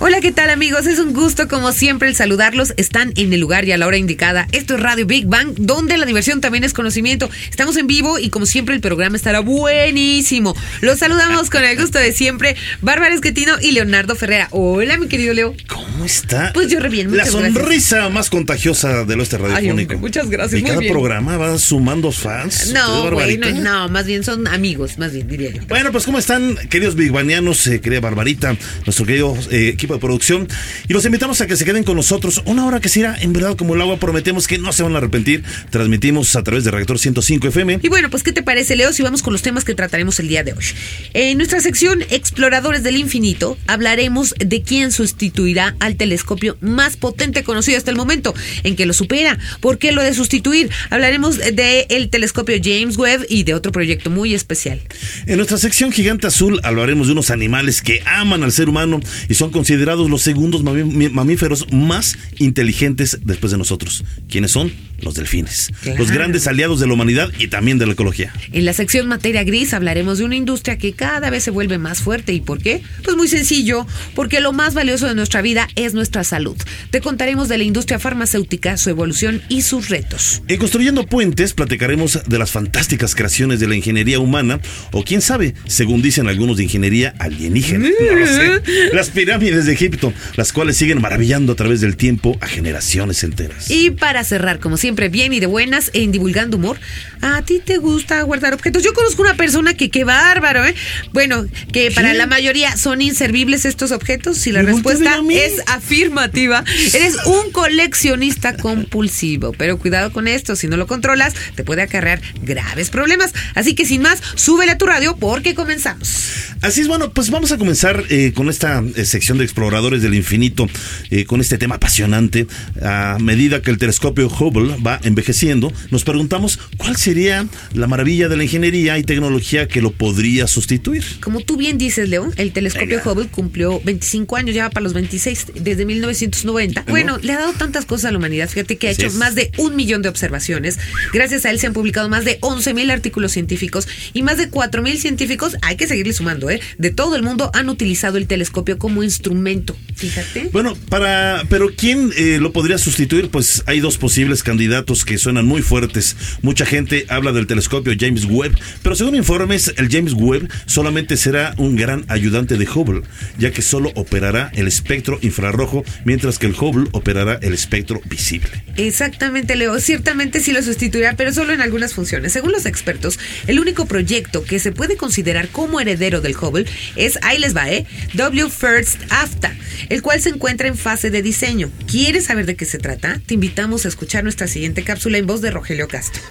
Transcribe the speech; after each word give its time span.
Hola, 0.00 0.20
¿qué 0.20 0.32
tal 0.32 0.50
amigos? 0.50 0.86
Es 0.86 0.98
un 0.98 1.14
gusto 1.14 1.48
como 1.48 1.72
siempre 1.72 2.08
el 2.08 2.16
saludarlos. 2.16 2.74
Están 2.76 3.12
en 3.16 3.32
el 3.32 3.40
lugar 3.40 3.64
y 3.64 3.72
a 3.72 3.78
la 3.78 3.86
hora 3.86 3.96
indicada. 3.96 4.46
Esto 4.52 4.74
es 4.74 4.80
Radio 4.80 5.06
Big 5.06 5.26
Bang, 5.26 5.54
donde 5.56 5.96
la 5.96 6.04
diversión 6.04 6.42
también 6.42 6.62
es 6.62 6.74
conocimiento. 6.74 7.30
Estamos 7.48 7.76
en 7.78 7.86
vivo 7.86 8.18
y 8.18 8.28
como 8.28 8.44
siempre 8.44 8.74
el 8.74 8.82
programa 8.82 9.16
estará 9.16 9.40
buenísimo. 9.40 10.54
Los 10.82 10.98
saludamos 10.98 11.48
con 11.48 11.64
el 11.64 11.78
gusto 11.80 11.98
de 11.98 12.12
siempre, 12.12 12.54
Bárbara 12.82 13.14
Esquetino 13.14 13.54
y 13.62 13.70
Leonardo 13.72 14.14
Ferrera. 14.14 14.48
Hola, 14.50 14.98
mi 14.98 15.06
querido 15.06 15.32
Leo. 15.32 15.54
¿Cómo 15.68 16.04
está? 16.04 16.50
Pues 16.52 16.68
yo 16.68 16.80
re 16.80 16.90
bien, 16.90 17.16
La 17.16 17.24
sonrisa 17.24 17.96
gracias. 17.96 18.12
más 18.12 18.28
contagiosa 18.30 19.04
del 19.04 19.20
oeste 19.20 19.38
radiofónico. 19.38 19.70
hombre, 19.94 19.96
muchas 19.96 20.28
gracias, 20.28 20.58
Y 20.60 20.62
muy 20.64 20.68
cada 20.70 20.80
bien. 20.80 20.92
programa 20.92 21.38
va 21.38 21.56
sumando 21.56 22.12
fans. 22.12 22.72
No, 22.74 23.04
¿Usted, 23.04 23.12
güey, 23.14 23.38
no, 23.38 23.50
no, 23.52 23.88
más 23.88 24.04
bien 24.04 24.22
son 24.22 24.48
amigos, 24.48 24.98
más 24.98 25.12
bien 25.14 25.28
diría 25.28 25.50
yo. 25.50 25.62
Bueno, 25.68 25.92
pues 25.92 26.04
¿cómo 26.04 26.18
están, 26.18 26.56
queridos 26.68 26.94
bigbanianos, 26.94 27.66
eh, 27.68 27.80
querida 27.80 28.00
Barbarita, 28.00 28.54
nuestro 28.84 29.06
querido 29.06 29.34
eh, 29.50 29.76
equipo 29.84 29.94
de 29.94 30.00
producción? 30.00 30.48
Y 30.88 30.92
los 30.92 31.04
invitamos 31.04 31.40
a 31.40 31.46
que 31.46 31.56
se 31.56 31.64
queden 31.64 31.84
con 31.84 31.96
nosotros 31.96 32.42
una 32.46 32.64
hora 32.64 32.80
que 32.80 32.88
será 32.88 33.16
en 33.20 33.32
verdad 33.32 33.56
como 33.56 33.74
el 33.74 33.80
agua. 33.80 33.98
Prometemos 33.98 34.48
que 34.48 34.58
no 34.58 34.72
se 34.72 34.82
van 34.82 34.94
a 34.94 34.98
arrepentir. 34.98 35.44
Transmitimos 35.70 36.34
a 36.36 36.42
través 36.42 36.64
de 36.64 36.70
Reactor 36.70 36.98
105 36.98 37.48
FM. 37.48 37.80
Y 37.82 37.88
bueno, 37.88 38.08
pues 38.10 38.22
¿qué 38.22 38.32
te 38.32 38.42
parece, 38.42 38.76
Leo, 38.76 38.92
si 38.92 39.02
vamos 39.02 39.22
con 39.22 39.32
los 39.32 39.42
temas 39.42 39.64
que 39.64 39.74
trataremos 39.74 40.18
el 40.20 40.28
día 40.28 40.42
de 40.42 40.54
hoy? 40.54 40.64
En 41.12 41.36
nuestra 41.36 41.60
sección 41.60 42.02
Exploradores 42.10 42.82
del 42.82 42.96
Infinito 42.96 43.58
hablaremos 43.66 44.34
de 44.38 44.62
quién 44.62 44.90
sustituirá 44.90 45.76
al 45.80 45.96
telescopio 45.96 46.56
más 46.60 46.96
potente 46.96 47.44
conocido 47.44 47.76
hasta 47.76 47.90
el 47.90 47.96
momento, 47.96 48.34
en 48.62 48.76
que 48.76 48.86
lo 48.86 48.94
supera, 48.94 49.38
por 49.60 49.78
qué 49.78 49.92
lo 49.92 50.02
de 50.02 50.14
sustituir. 50.14 50.70
Hablaremos 50.90 51.38
del 51.38 51.86
el 51.88 52.08
telescopio 52.08 52.56
James 52.62 52.96
Webb 52.96 53.26
y 53.28 53.44
de 53.44 53.54
otro 53.54 53.70
proyecto 53.72 54.08
muy 54.08 54.34
especial. 54.34 54.80
En 55.26 55.36
nuestra 55.36 55.58
sección 55.58 55.92
Gigante 55.92 56.26
Azul 56.26 56.60
hablaremos 56.62 57.08
de 57.08 57.12
unos 57.12 57.30
animales 57.30 57.82
que 57.82 58.02
aman 58.06 58.42
al 58.42 58.52
ser 58.52 58.68
humano 58.68 59.00
y 59.28 59.34
son 59.34 59.50
considerados 59.50 59.73
los 60.08 60.22
segundos 60.22 60.62
mamíferos 60.62 61.72
más 61.72 62.16
inteligentes 62.38 63.20
después 63.24 63.52
de 63.52 63.58
nosotros. 63.58 64.04
¿Quiénes 64.28 64.50
son? 64.52 64.72
Los 65.04 65.14
delfines. 65.14 65.70
Claro. 65.82 65.98
Los 65.98 66.10
grandes 66.10 66.46
aliados 66.46 66.80
de 66.80 66.86
la 66.86 66.94
humanidad 66.94 67.30
y 67.38 67.48
también 67.48 67.78
de 67.78 67.86
la 67.86 67.92
ecología. 67.92 68.32
En 68.52 68.64
la 68.64 68.72
sección 68.72 69.06
Materia 69.06 69.44
Gris 69.44 69.74
hablaremos 69.74 70.18
de 70.18 70.24
una 70.24 70.36
industria 70.36 70.78
que 70.78 70.92
cada 70.92 71.30
vez 71.30 71.44
se 71.44 71.50
vuelve 71.50 71.78
más 71.78 72.00
fuerte. 72.00 72.32
¿Y 72.32 72.40
por 72.40 72.60
qué? 72.60 72.82
Pues 73.02 73.16
muy 73.16 73.28
sencillo, 73.28 73.86
porque 74.14 74.40
lo 74.40 74.52
más 74.52 74.74
valioso 74.74 75.06
de 75.06 75.14
nuestra 75.14 75.42
vida 75.42 75.68
es 75.76 75.94
nuestra 75.94 76.24
salud. 76.24 76.56
Te 76.90 77.00
contaremos 77.00 77.48
de 77.48 77.58
la 77.58 77.64
industria 77.64 77.98
farmacéutica, 77.98 78.76
su 78.76 78.90
evolución 78.90 79.42
y 79.48 79.62
sus 79.62 79.88
retos. 79.88 80.42
En 80.48 80.58
Construyendo 80.58 81.06
Puentes 81.06 81.52
platicaremos 81.52 82.20
de 82.26 82.38
las 82.38 82.50
fantásticas 82.50 83.14
creaciones 83.14 83.60
de 83.60 83.68
la 83.68 83.76
ingeniería 83.76 84.18
humana 84.18 84.60
o 84.92 85.04
quién 85.04 85.20
sabe, 85.20 85.54
según 85.66 86.02
dicen 86.02 86.28
algunos 86.28 86.56
de 86.56 86.64
ingeniería 86.64 87.14
alienígena. 87.18 87.88
No 87.88 88.16
lo 88.16 88.26
sé. 88.26 88.62
Las 88.92 89.10
pirámides 89.10 89.66
de 89.66 89.72
Egipto, 89.72 90.12
las 90.36 90.52
cuales 90.52 90.76
siguen 90.76 91.00
maravillando 91.00 91.52
a 91.52 91.56
través 91.56 91.80
del 91.80 91.96
tiempo 91.96 92.36
a 92.40 92.46
generaciones 92.46 93.24
enteras. 93.24 93.70
Y 93.70 93.90
para 93.90 94.24
cerrar, 94.24 94.60
como 94.60 94.76
siempre, 94.76 94.93
bien 94.94 95.32
y 95.32 95.40
de 95.40 95.46
buenas 95.46 95.90
en 95.92 96.12
Divulgando 96.12 96.56
Humor, 96.56 96.78
¿a 97.20 97.42
ti 97.42 97.60
te 97.64 97.78
gusta 97.78 98.22
guardar 98.22 98.54
objetos? 98.54 98.82
Yo 98.82 98.94
conozco 98.94 99.22
una 99.22 99.34
persona 99.34 99.74
que 99.74 99.90
qué 99.90 100.04
bárbaro, 100.04 100.64
¿eh? 100.64 100.74
Bueno, 101.12 101.46
que 101.72 101.90
para 101.90 102.14
la 102.14 102.26
mayoría 102.26 102.76
son 102.76 103.02
inservibles 103.02 103.64
estos 103.64 103.92
objetos. 103.92 104.38
Si 104.38 104.52
la 104.52 104.62
¿Me 104.62 104.72
volteas 104.72 105.00
a 105.00 105.16
respuesta 105.16 105.34
es 105.44 105.62
afirmativa, 105.68 106.64
eres 106.94 107.16
un 107.26 107.50
coleccionista 107.50 108.56
compulsivo. 108.56 109.52
Pero 109.52 109.78
cuidado 109.78 110.12
con 110.12 110.28
esto, 110.28 110.56
si 110.56 110.68
no 110.68 110.76
lo 110.76 110.86
controlas, 110.86 111.34
te 111.54 111.64
puede 111.64 111.82
acarrear 111.82 112.20
graves 112.42 112.90
problemas. 112.90 113.32
Así 113.54 113.74
que 113.74 113.84
sin 113.84 114.02
más, 114.02 114.22
súbele 114.36 114.72
a 114.72 114.78
tu 114.78 114.86
radio 114.86 115.16
porque 115.16 115.54
comenzamos. 115.54 116.54
Así 116.60 116.80
es, 116.80 116.88
bueno, 116.88 117.10
pues 117.10 117.30
vamos 117.30 117.52
a 117.52 117.58
comenzar 117.58 118.04
eh, 118.08 118.32
con 118.34 118.48
esta 118.48 118.82
eh, 118.96 119.04
sección 119.04 119.38
de 119.38 119.44
exploradores 119.44 120.02
del 120.02 120.14
infinito, 120.14 120.66
eh, 121.10 121.24
con 121.26 121.40
este 121.40 121.58
tema 121.58 121.74
apasionante. 121.74 122.46
A 122.82 123.18
medida 123.20 123.60
que 123.60 123.70
el 123.70 123.78
telescopio 123.78 124.28
Hubble 124.28 124.76
va 124.84 125.00
envejeciendo, 125.02 125.72
nos 125.90 126.04
preguntamos 126.04 126.58
cuál 126.76 126.96
sería 126.96 127.46
la 127.72 127.86
maravilla 127.86 128.28
de 128.28 128.36
la 128.36 128.44
ingeniería 128.44 128.98
y 128.98 129.02
tecnología 129.02 129.68
que 129.68 129.80
lo 129.80 129.92
podría 129.92 130.46
sustituir. 130.46 131.04
Como 131.20 131.40
tú 131.40 131.56
bien 131.56 131.78
dices, 131.78 132.08
Leo, 132.08 132.30
el 132.36 132.52
telescopio 132.52 132.98
Venga. 132.98 133.12
Hubble 133.12 133.28
cumplió 133.28 133.80
25 133.84 134.36
años, 134.36 134.54
ya 134.54 134.64
va 134.64 134.70
para 134.70 134.84
los 134.84 134.92
26, 134.94 135.46
desde 135.60 135.84
1990. 135.84 136.84
Bueno, 136.88 137.18
le 137.22 137.32
ha 137.32 137.38
dado 137.38 137.52
tantas 137.52 137.84
cosas 137.86 138.06
a 138.06 138.12
la 138.12 138.18
humanidad. 138.18 138.48
Fíjate 138.48 138.76
que 138.76 138.88
ha 138.88 138.90
Así 138.90 139.02
hecho 139.02 139.08
es. 139.08 139.14
más 139.14 139.34
de 139.34 139.50
un 139.58 139.76
millón 139.76 140.02
de 140.02 140.08
observaciones. 140.08 140.78
Gracias 141.12 141.44
a 141.46 141.50
él 141.50 141.58
se 141.58 141.66
han 141.66 141.72
publicado 141.72 142.08
más 142.08 142.24
de 142.24 142.38
11 142.40 142.74
mil 142.74 142.90
artículos 142.90 143.32
científicos 143.32 143.88
y 144.12 144.22
más 144.22 144.36
de 144.38 144.48
4 144.48 144.82
mil 144.82 144.98
científicos, 144.98 145.56
hay 145.62 145.76
que 145.76 145.86
seguirle 145.86 146.12
sumando, 146.12 146.50
¿eh? 146.50 146.60
De 146.78 146.90
todo 146.90 147.16
el 147.16 147.22
mundo 147.22 147.50
han 147.54 147.68
utilizado 147.68 148.18
el 148.18 148.26
telescopio 148.26 148.78
como 148.78 149.02
instrumento. 149.02 149.76
Fíjate. 149.94 150.50
Bueno, 150.52 150.76
para, 150.88 151.42
pero 151.48 151.70
¿quién 151.76 152.12
eh, 152.16 152.38
lo 152.40 152.52
podría 152.52 152.78
sustituir? 152.78 153.30
Pues 153.30 153.62
hay 153.66 153.80
dos 153.80 153.98
posibles 153.98 154.42
candidatos 154.42 154.63
que 155.06 155.18
suenan 155.18 155.46
muy 155.46 155.62
fuertes. 155.62 156.16
Mucha 156.42 156.64
gente 156.64 157.06
habla 157.08 157.32
del 157.32 157.46
telescopio 157.46 157.94
James 157.98 158.24
Webb, 158.24 158.58
pero 158.82 158.94
según 158.94 159.14
informes, 159.14 159.74
el 159.76 159.88
James 159.90 160.14
Webb 160.14 160.48
solamente 160.66 161.16
será 161.16 161.54
un 161.58 161.76
gran 161.76 162.04
ayudante 162.08 162.56
de 162.56 162.68
Hubble, 162.68 163.02
ya 163.38 163.50
que 163.50 163.62
solo 163.62 163.92
operará 163.94 164.50
el 164.54 164.66
espectro 164.66 165.18
infrarrojo, 165.22 165.84
mientras 166.04 166.38
que 166.38 166.46
el 166.46 166.54
Hubble 166.58 166.88
operará 166.92 167.38
el 167.42 167.52
espectro 167.52 168.00
visible. 168.06 168.48
Exactamente, 168.76 169.54
Leo. 169.56 169.78
Ciertamente 169.80 170.40
sí 170.40 170.52
lo 170.52 170.62
sustituirá, 170.62 171.14
pero 171.14 171.32
solo 171.32 171.52
en 171.52 171.60
algunas 171.60 171.94
funciones. 171.94 172.32
Según 172.32 172.52
los 172.52 172.66
expertos, 172.66 173.18
el 173.46 173.60
único 173.60 173.86
proyecto 173.86 174.44
que 174.44 174.58
se 174.58 174.72
puede 174.72 174.96
considerar 174.96 175.48
como 175.48 175.80
heredero 175.80 176.20
del 176.20 176.36
Hubble 176.36 176.66
es, 176.96 177.18
ahí 177.22 177.38
les 177.38 177.54
va, 177.54 177.70
¿eh? 177.70 177.86
W 178.14 178.50
First 178.50 179.00
AFTA, 179.10 179.54
el 179.88 180.02
cual 180.02 180.20
se 180.20 180.30
encuentra 180.30 180.68
en 180.68 180.76
fase 180.76 181.10
de 181.10 181.22
diseño. 181.22 181.70
¿Quieres 181.86 182.24
saber 182.24 182.46
de 182.46 182.56
qué 182.56 182.64
se 182.64 182.78
trata? 182.78 183.20
Te 183.26 183.34
invitamos 183.34 183.84
a 183.84 183.88
escuchar 183.88 184.24
nuestra 184.24 184.46
siguiente 184.54 184.84
cápsula 184.84 185.18
en 185.18 185.26
voz 185.26 185.40
de 185.40 185.50
Rogelio 185.50 185.88
Castro. 185.88 186.22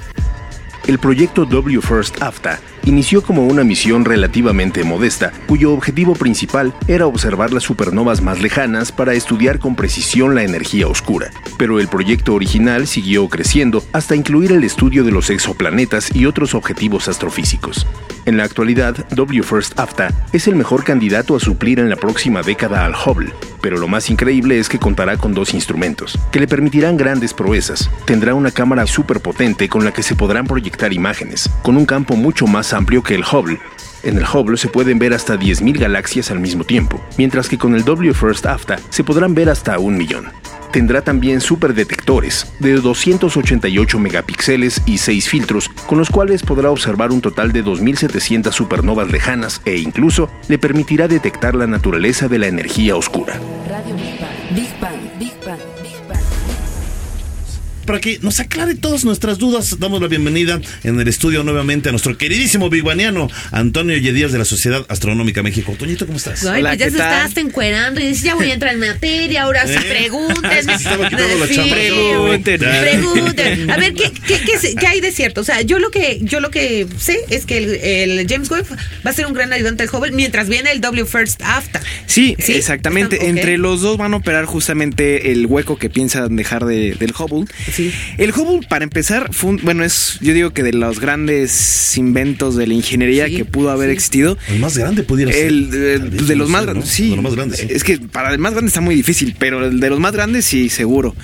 El 0.87 0.97
proyecto 0.97 1.45
W 1.45 1.81
First 1.81 2.21
AFTA 2.21 2.59
inició 2.85 3.21
como 3.21 3.45
una 3.45 3.63
misión 3.63 4.03
relativamente 4.03 4.83
modesta, 4.83 5.31
cuyo 5.45 5.71
objetivo 5.73 6.13
principal 6.13 6.73
era 6.87 7.05
observar 7.05 7.53
las 7.53 7.63
supernovas 7.63 8.21
más 8.21 8.41
lejanas 8.41 8.91
para 8.91 9.13
estudiar 9.13 9.59
con 9.59 9.75
precisión 9.75 10.35
la 10.35 10.43
energía 10.43 10.87
oscura. 10.87 11.31
Pero 11.57 11.79
el 11.79 11.87
proyecto 11.87 12.33
original 12.33 12.87
siguió 12.87 13.27
creciendo 13.29 13.83
hasta 13.93 14.15
incluir 14.15 14.51
el 14.51 14.63
estudio 14.63 15.03
de 15.03 15.11
los 15.11 15.29
exoplanetas 15.29 16.13
y 16.15 16.25
otros 16.25 16.53
objetivos 16.53 17.07
astrofísicos. 17.07 17.87
En 18.25 18.37
la 18.37 18.45
actualidad, 18.45 19.05
W 19.11 19.43
First 19.43 19.77
AFTA 19.79 20.27
es 20.31 20.47
el 20.47 20.55
mejor 20.55 20.83
candidato 20.83 21.35
a 21.35 21.41
suplir 21.41 21.79
en 21.79 21.89
la 21.89 21.97
próxima 21.97 22.41
década 22.41 22.85
al 22.85 22.93
Hubble, 22.93 23.33
pero 23.63 23.77
lo 23.77 23.87
más 23.87 24.09
increíble 24.09 24.59
es 24.59 24.67
que 24.67 24.77
contará 24.77 25.15
con 25.15 25.33
dos 25.33 25.53
instrumentos, 25.53 26.19
que 26.33 26.41
le 26.41 26.49
permitirán 26.49 26.97
grandes 26.97 27.33
proezas. 27.33 27.89
Tendrá 28.03 28.35
una 28.35 28.51
cámara 28.51 28.85
superpotente 28.85 29.69
con 29.69 29.85
la 29.85 29.93
que 29.93 30.03
se 30.03 30.15
podrán 30.15 30.45
proyectar 30.45 30.91
imágenes, 30.91 31.49
con 31.61 31.77
un 31.77 31.85
campo 31.85 32.17
mucho 32.17 32.45
más 32.45 32.73
amplio 32.73 33.03
que 33.03 33.15
el 33.15 33.23
Hubble. 33.23 33.61
En 34.03 34.17
el 34.17 34.25
Hubble 34.25 34.57
se 34.57 34.67
pueden 34.67 34.99
ver 34.99 35.13
hasta 35.13 35.35
10.000 35.35 35.79
galaxias 35.79 36.29
al 36.29 36.41
mismo 36.41 36.65
tiempo, 36.65 37.01
mientras 37.17 37.47
que 37.47 37.57
con 37.57 37.73
el 37.73 37.85
W 37.85 38.13
First 38.13 38.45
AFTA 38.45 38.77
se 38.89 39.03
podrán 39.05 39.33
ver 39.33 39.49
hasta 39.49 39.79
un 39.79 39.97
millón. 39.97 40.25
Tendrá 40.73 41.03
también 41.03 41.39
superdetectores 41.39 42.51
de 42.59 42.73
288 42.73 43.99
megapíxeles 43.99 44.81
y 44.85 44.97
6 44.97 45.29
filtros, 45.29 45.69
con 45.87 45.99
los 45.99 46.09
cuales 46.09 46.43
podrá 46.43 46.69
observar 46.69 47.11
un 47.11 47.21
total 47.21 47.53
de 47.53 47.63
2.700 47.63 48.51
supernovas 48.51 49.09
lejanas 49.09 49.61
e 49.63 49.77
incluso 49.77 50.29
le 50.49 50.57
permitirá 50.57 51.07
detectar 51.07 51.55
la 51.55 51.67
naturaleza 51.67 52.27
de 52.27 52.39
la 52.39 52.47
energía 52.47 52.97
oscura. 52.97 53.39
Para 57.85 57.99
que 57.99 58.19
nos 58.21 58.39
aclare 58.39 58.75
todas 58.75 59.03
nuestras 59.03 59.37
dudas, 59.37 59.77
damos 59.79 60.01
la 60.01 60.07
bienvenida 60.07 60.59
en 60.83 60.99
el 60.99 61.07
estudio 61.07 61.43
nuevamente 61.43 61.89
a 61.89 61.91
nuestro 61.91 62.17
queridísimo 62.17 62.69
bigbaniano 62.69 63.29
Antonio 63.51 63.97
Yedías 63.97 64.31
de 64.31 64.37
la 64.39 64.45
Sociedad 64.45 64.85
Astronómica 64.87 65.43
México. 65.43 65.75
Toñito, 65.77 66.05
¿cómo 66.05 66.17
estás? 66.17 66.45
Ay, 66.45 66.61
Hola, 66.61 66.69
pues 66.71 66.79
ya 66.79 66.85
¿qué 66.85 66.91
se 66.91 66.97
tal? 66.97 67.11
está 67.13 67.25
hasta 67.25 67.41
encuerando 67.41 67.99
y 68.01 68.07
dice, 68.07 68.27
ya 68.27 68.35
voy 68.35 68.49
a 68.51 68.53
entrar 68.53 68.73
en 68.73 68.79
materia, 68.79 69.43
ahora 69.43 69.67
sí 69.67 69.73
¿Eh? 69.73 69.81
pregunten. 69.89 70.43
Es 70.53 70.67
que 70.67 71.53
Sí. 71.53 71.59
A 73.69 73.77
ver, 73.77 73.93
¿qué, 73.93 74.11
qué, 74.27 74.39
qué 74.45 74.75
qué 74.79 74.87
hay 74.87 75.01
de 75.01 75.11
cierto? 75.11 75.41
O 75.41 75.43
sea, 75.43 75.61
yo 75.61 75.79
lo 75.79 75.91
que 75.91 76.19
yo 76.21 76.39
lo 76.39 76.51
que 76.51 76.87
sé 76.97 77.19
es 77.29 77.45
que 77.45 77.57
el, 77.57 78.19
el 78.19 78.27
James 78.29 78.49
Webb 78.49 78.65
va 79.05 79.09
a 79.09 79.13
ser 79.13 79.25
un 79.25 79.33
gran 79.33 79.51
ayudante 79.53 79.83
del 79.85 79.93
Hubble 79.93 80.11
mientras 80.11 80.49
viene 80.49 80.71
el 80.71 80.81
W 80.81 81.05
First 81.05 81.41
AFTA. 81.43 81.81
Sí, 82.05 82.35
Sí, 82.39 82.53
exactamente. 82.53 83.27
Entre 83.27 83.57
los 83.57 83.81
dos 83.81 83.97
van 83.97 84.13
a 84.13 84.17
operar 84.17 84.45
justamente 84.45 85.31
el 85.31 85.45
hueco 85.45 85.77
que 85.77 85.89
piensan 85.89 86.35
dejar 86.35 86.65
de- 86.65 86.95
del 86.95 87.13
Hubble. 87.17 87.45
Sí. 87.75 87.91
El 88.17 88.31
Hubble, 88.31 88.67
para 88.67 88.83
empezar, 88.83 89.33
fue 89.33 89.51
un- 89.51 89.59
bueno, 89.63 89.83
es, 89.83 90.17
yo 90.21 90.33
digo 90.33 90.51
que 90.51 90.63
de 90.63 90.73
los 90.73 90.99
grandes 90.99 91.97
inventos 91.97 92.55
de 92.55 92.67
la 92.67 92.73
ingeniería 92.73 93.27
Sí, 93.27 93.37
que 93.37 93.45
pudo 93.45 93.71
haber 93.71 93.89
sí. 93.89 93.93
existido. 93.93 94.37
El 94.49 94.59
más 94.59 94.77
grande 94.77 95.03
pudiera 95.03 95.31
ser. 95.31 95.47
El, 95.47 95.69
sí. 96.19 96.25
De 96.25 96.35
los 96.35 96.49
más 96.49 96.65
grandes, 96.65 96.89
sí. 96.89 97.15
Es 97.69 97.83
que 97.83 97.97
para 97.97 98.31
el 98.31 98.39
más 98.39 98.53
grande 98.53 98.67
está 98.69 98.81
muy 98.81 98.95
difícil, 98.95 99.35
pero 99.39 99.65
el 99.65 99.79
de 99.79 99.89
los 99.89 99.99
más 99.99 100.13
grandes 100.13 100.45
sí, 100.45 100.69
seguro. 100.69 101.15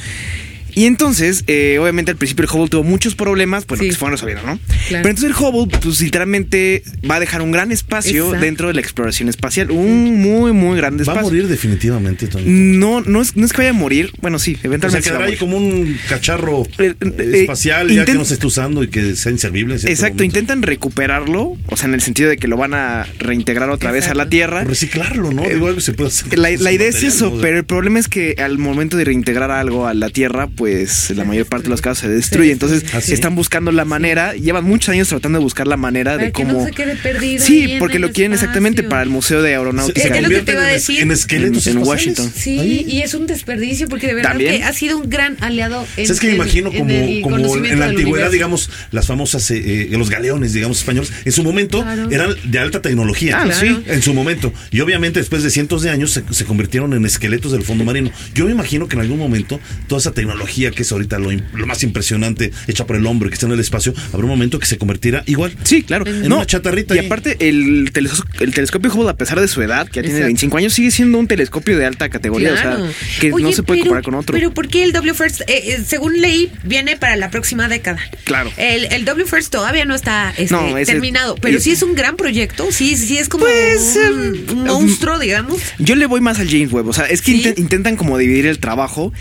Y 0.79 0.85
entonces, 0.85 1.43
eh, 1.47 1.77
obviamente 1.81 2.11
al 2.11 2.17
principio 2.17 2.45
el 2.45 2.49
Hubble 2.51 2.69
tuvo 2.69 2.83
muchos 2.83 3.13
problemas, 3.15 3.67
bueno, 3.67 3.83
Sí. 3.83 3.89
que 3.89 3.93
se 3.93 3.99
fueron 3.99 4.13
resolviendo, 4.13 4.43
¿no? 4.45 4.57
Claro. 4.87 5.03
Pero 5.03 5.09
entonces 5.09 5.25
el 5.25 5.35
Hubble, 5.35 5.77
pues 5.81 5.99
literalmente 6.01 6.83
va 7.09 7.15
a 7.15 7.19
dejar 7.19 7.41
un 7.41 7.51
gran 7.51 7.71
espacio 7.73 8.25
Exacto. 8.27 8.45
dentro 8.45 8.67
de 8.69 8.75
la 8.75 8.79
exploración 8.81 9.27
espacial. 9.27 9.71
Un 9.71 10.21
muy, 10.21 10.53
muy 10.53 10.77
grande 10.77 11.03
Va 11.03 11.11
a 11.11 11.15
espacio. 11.17 11.31
morir 11.33 11.47
definitivamente, 11.49 12.27
Toño. 12.27 12.45
No, 12.47 13.01
no 13.01 13.21
es, 13.21 13.35
no 13.35 13.45
es 13.45 13.51
que 13.51 13.57
vaya 13.57 13.71
a 13.71 13.73
morir. 13.73 14.13
Bueno, 14.21 14.39
sí, 14.39 14.53
O 14.53 14.57
sea, 14.61 14.67
eventualmente. 14.67 15.03
se 15.09 15.11
va 15.11 15.17
a 15.17 15.19
quedará 15.19 15.33
ahí 15.33 15.37
como 15.37 15.57
un 15.57 15.97
cacharro 16.07 16.63
Eh, 16.77 16.93
eh, 17.01 17.13
eh, 17.17 17.41
espacial 17.41 17.89
ya 17.89 18.05
que 18.05 18.13
no 18.13 18.23
se 18.23 18.35
esté 18.35 18.47
usando 18.47 18.81
y 18.83 18.87
que 18.87 19.17
sea 19.17 19.33
inservible. 19.33 19.75
Exacto, 19.75 19.99
momento. 20.05 20.23
intentan 20.23 20.61
recuperarlo, 20.61 21.57
o 21.67 21.75
sea, 21.75 21.87
en 21.89 21.93
el 21.93 22.01
sentido 22.01 22.29
de 22.29 22.37
que 22.37 22.47
lo 22.47 22.55
van 22.55 22.73
a 22.73 23.05
reintegrar 23.19 23.69
otra 23.69 23.91
vez 23.91 24.07
a 24.07 24.13
la. 24.15 24.29
Tierra. 24.29 24.61
O 24.61 24.65
Reciclarlo, 24.69 25.31
¿no? 25.33 25.43
Eh, 25.43 25.55
Digo, 25.55 25.67
algo 25.67 25.81
se 25.81 25.91
puede 25.91 26.07
hacer. 26.09 26.37
La, 26.37 26.51
idea 26.51 26.87
es 26.87 27.03
eso, 27.03 27.27
o 27.27 27.31
sea. 27.31 27.41
pero 27.41 27.57
el 27.57 27.65
problema 27.65 27.99
es 27.99 28.07
que 28.07 28.35
al 28.37 28.57
momento 28.59 28.95
de 28.95 29.03
reintegrar 29.05 29.51
algo 29.51 29.87
a 29.87 29.93
la 29.93 30.09
Tierra, 30.09 30.47
pues 30.47 30.68
la 31.15 31.23
mayor 31.25 31.45
parte 31.45 31.63
de 31.65 31.69
los 31.69 31.81
casos 31.81 31.99
se 31.99 32.09
destruye. 32.09 32.51
Entonces 32.51 32.83
están 33.09 33.35
buscando 33.35 33.71
la 33.71 33.85
manera, 33.85 34.33
llevan 34.33 34.65
muchos 34.65 34.89
años 34.89 35.07
tratando 35.07 35.39
de 35.39 35.43
buscar 35.43 35.67
la 35.67 35.77
manera 35.77 36.11
Para 36.13 36.25
de 36.25 36.31
que 36.31 36.43
cómo... 36.43 36.59
no 36.59 36.65
se 36.65 36.71
quede 36.71 36.95
perdido 36.95 37.45
sí, 37.45 37.75
porque 37.79 37.99
lo 37.99 38.11
quieren 38.11 38.33
exactamente 38.33 38.83
para 38.83 39.03
el 39.03 39.09
Museo 39.09 39.41
de 39.41 39.49
Se, 39.51 39.55
Aeronáutica. 39.55 40.01
se 40.01 40.07
Es 40.07 40.13
que 40.13 40.21
lo 40.21 40.29
que 40.29 40.35
convierten 40.35 40.45
te 40.45 40.51
iba 40.53 40.61
a 40.63 40.67
en, 40.69 40.73
decir. 40.73 40.99
en 41.01 41.11
esqueletos 41.11 41.67
En-. 41.67 41.77
Washington. 41.79 42.31
Sí, 42.35 42.59
Ahí. 42.59 42.85
y 42.87 43.01
es 43.01 43.13
un 43.13 43.27
desperdicio 43.27 43.87
porque 43.87 44.07
de 44.07 44.13
verdad 44.15 44.29
También. 44.31 44.57
que 44.57 44.63
ha 44.63 44.73
sido 44.73 44.97
un 44.97 45.09
gran 45.09 45.37
aliado 45.41 45.85
en 45.97 46.07
¿Sabes 46.07 46.19
que 46.19 46.27
me 46.27 46.33
imagino 46.35 46.69
en 46.71 46.77
como, 46.79 46.89
el 46.91 47.21
como 47.21 47.35
conocimiento 47.37 47.73
en 47.73 47.79
la 47.79 47.85
antigüedad, 47.87 48.31
digamos, 48.31 48.69
las 48.91 49.07
famosas, 49.07 49.49
eh, 49.51 49.57
eh, 49.91 49.97
los 49.97 50.09
galeones, 50.09 50.53
digamos, 50.53 50.79
españoles, 50.79 51.11
en 51.25 51.31
su 51.31 51.43
momento 51.43 51.81
Claro. 51.81 52.09
eran 52.11 52.35
de 52.43 52.59
alta 52.59 52.81
tecnología. 52.81 53.39
Ah, 53.41 53.45
Claro. 53.45 53.59
sí. 53.59 53.83
En 53.87 54.01
su 54.01 54.13
momento. 54.13 54.53
Y 54.71 54.79
obviamente 54.81 55.19
después 55.19 55.43
de 55.43 55.49
cientos 55.49 55.81
de 55.81 55.89
años 55.89 56.11
se, 56.11 56.23
se 56.31 56.45
convirtieron 56.45 56.93
en 56.93 57.05
esqueletos 57.05 57.51
del 57.51 57.63
fondo 57.63 57.83
marino. 57.83 58.11
Yo 58.33 58.45
me 58.45 58.51
imagino 58.51 58.87
que 58.87 58.95
en 58.95 59.01
algún 59.01 59.17
momento 59.17 59.59
toda 59.87 59.99
esa 59.99 60.11
tecnología 60.11 60.39
que 60.49 60.81
es 60.81 60.91
ahorita 60.91 61.19
lo, 61.19 61.31
im- 61.31 61.43
lo 61.53 61.65
más 61.67 61.83
impresionante 61.83 62.51
hecha 62.67 62.85
por 62.85 62.95
el 62.95 63.05
hombre 63.05 63.29
que 63.29 63.35
está 63.35 63.45
en 63.45 63.51
el 63.53 63.59
espacio, 63.59 63.93
habrá 64.13 64.23
un 64.25 64.29
momento 64.29 64.59
que 64.59 64.65
se 64.65 64.77
convertirá 64.77 65.23
igual. 65.27 65.55
Sí, 65.63 65.83
claro. 65.83 66.05
En 66.07 66.31
una 66.31 66.45
chatarrita 66.45 66.95
Y 66.95 66.99
ahí. 66.99 67.05
aparte, 67.05 67.37
el, 67.47 67.91
teles- 67.93 68.23
el 68.39 68.53
telescopio 68.53 68.91
Hubble, 68.93 69.09
a 69.11 69.15
pesar 69.15 69.39
de 69.39 69.47
su 69.47 69.61
edad, 69.61 69.87
que 69.87 69.97
ya 69.97 70.01
tiene 70.01 70.09
Exacto. 70.17 70.25
25 70.27 70.57
años, 70.57 70.73
sigue 70.73 70.91
siendo 70.91 71.17
un 71.19 71.27
telescopio 71.27 71.77
de 71.77 71.85
alta 71.85 72.09
categoría. 72.09 72.51
Claro. 72.53 72.83
O 72.83 72.87
sea, 72.87 72.93
que 73.19 73.31
Oye, 73.31 73.43
no 73.43 73.51
se 73.51 73.63
puede 73.63 73.79
pero- 73.81 73.89
comparar 73.91 74.03
con 74.03 74.15
otro. 74.15 74.33
Pero 74.33 74.53
¿por 74.53 74.67
qué 74.67 74.83
el 74.83 74.91
W 74.91 75.13
First? 75.13 75.41
Eh, 75.41 75.45
eh, 75.47 75.83
según 75.85 76.19
leí, 76.21 76.51
viene 76.63 76.97
para 76.97 77.15
la 77.15 77.29
próxima 77.29 77.67
década. 77.67 77.99
Claro. 78.23 78.51
El, 78.57 78.85
el 78.91 79.05
W 79.05 79.25
First 79.27 79.51
todavía 79.51 79.85
no 79.85 79.95
está 79.95 80.33
este, 80.37 80.53
No, 80.53 80.77
ese- 80.77 80.91
terminado, 80.91 81.35
pero 81.35 81.59
sí 81.59 81.71
es 81.71 81.83
un 81.83 81.95
gran 81.95 82.15
proyecto. 82.17 82.67
Sí, 82.71 82.95
sí 82.97 83.17
es 83.17 83.29
como 83.29 83.45
Pues, 83.45 83.97
un, 84.09 84.57
un 84.57 84.63
monstruo, 84.65 85.19
digamos. 85.19 85.61
Yo 85.79 85.95
le 85.95 86.05
voy 86.05 86.21
más 86.21 86.39
al 86.39 86.49
James 86.49 86.71
Webb. 86.71 86.87
O 86.87 86.93
sea, 86.93 87.05
es 87.05 87.21
que 87.21 87.31
intentan 87.57 87.95
como 87.95 88.17
dividir 88.17 88.45
el 88.47 88.59
trabajo, 88.59 89.13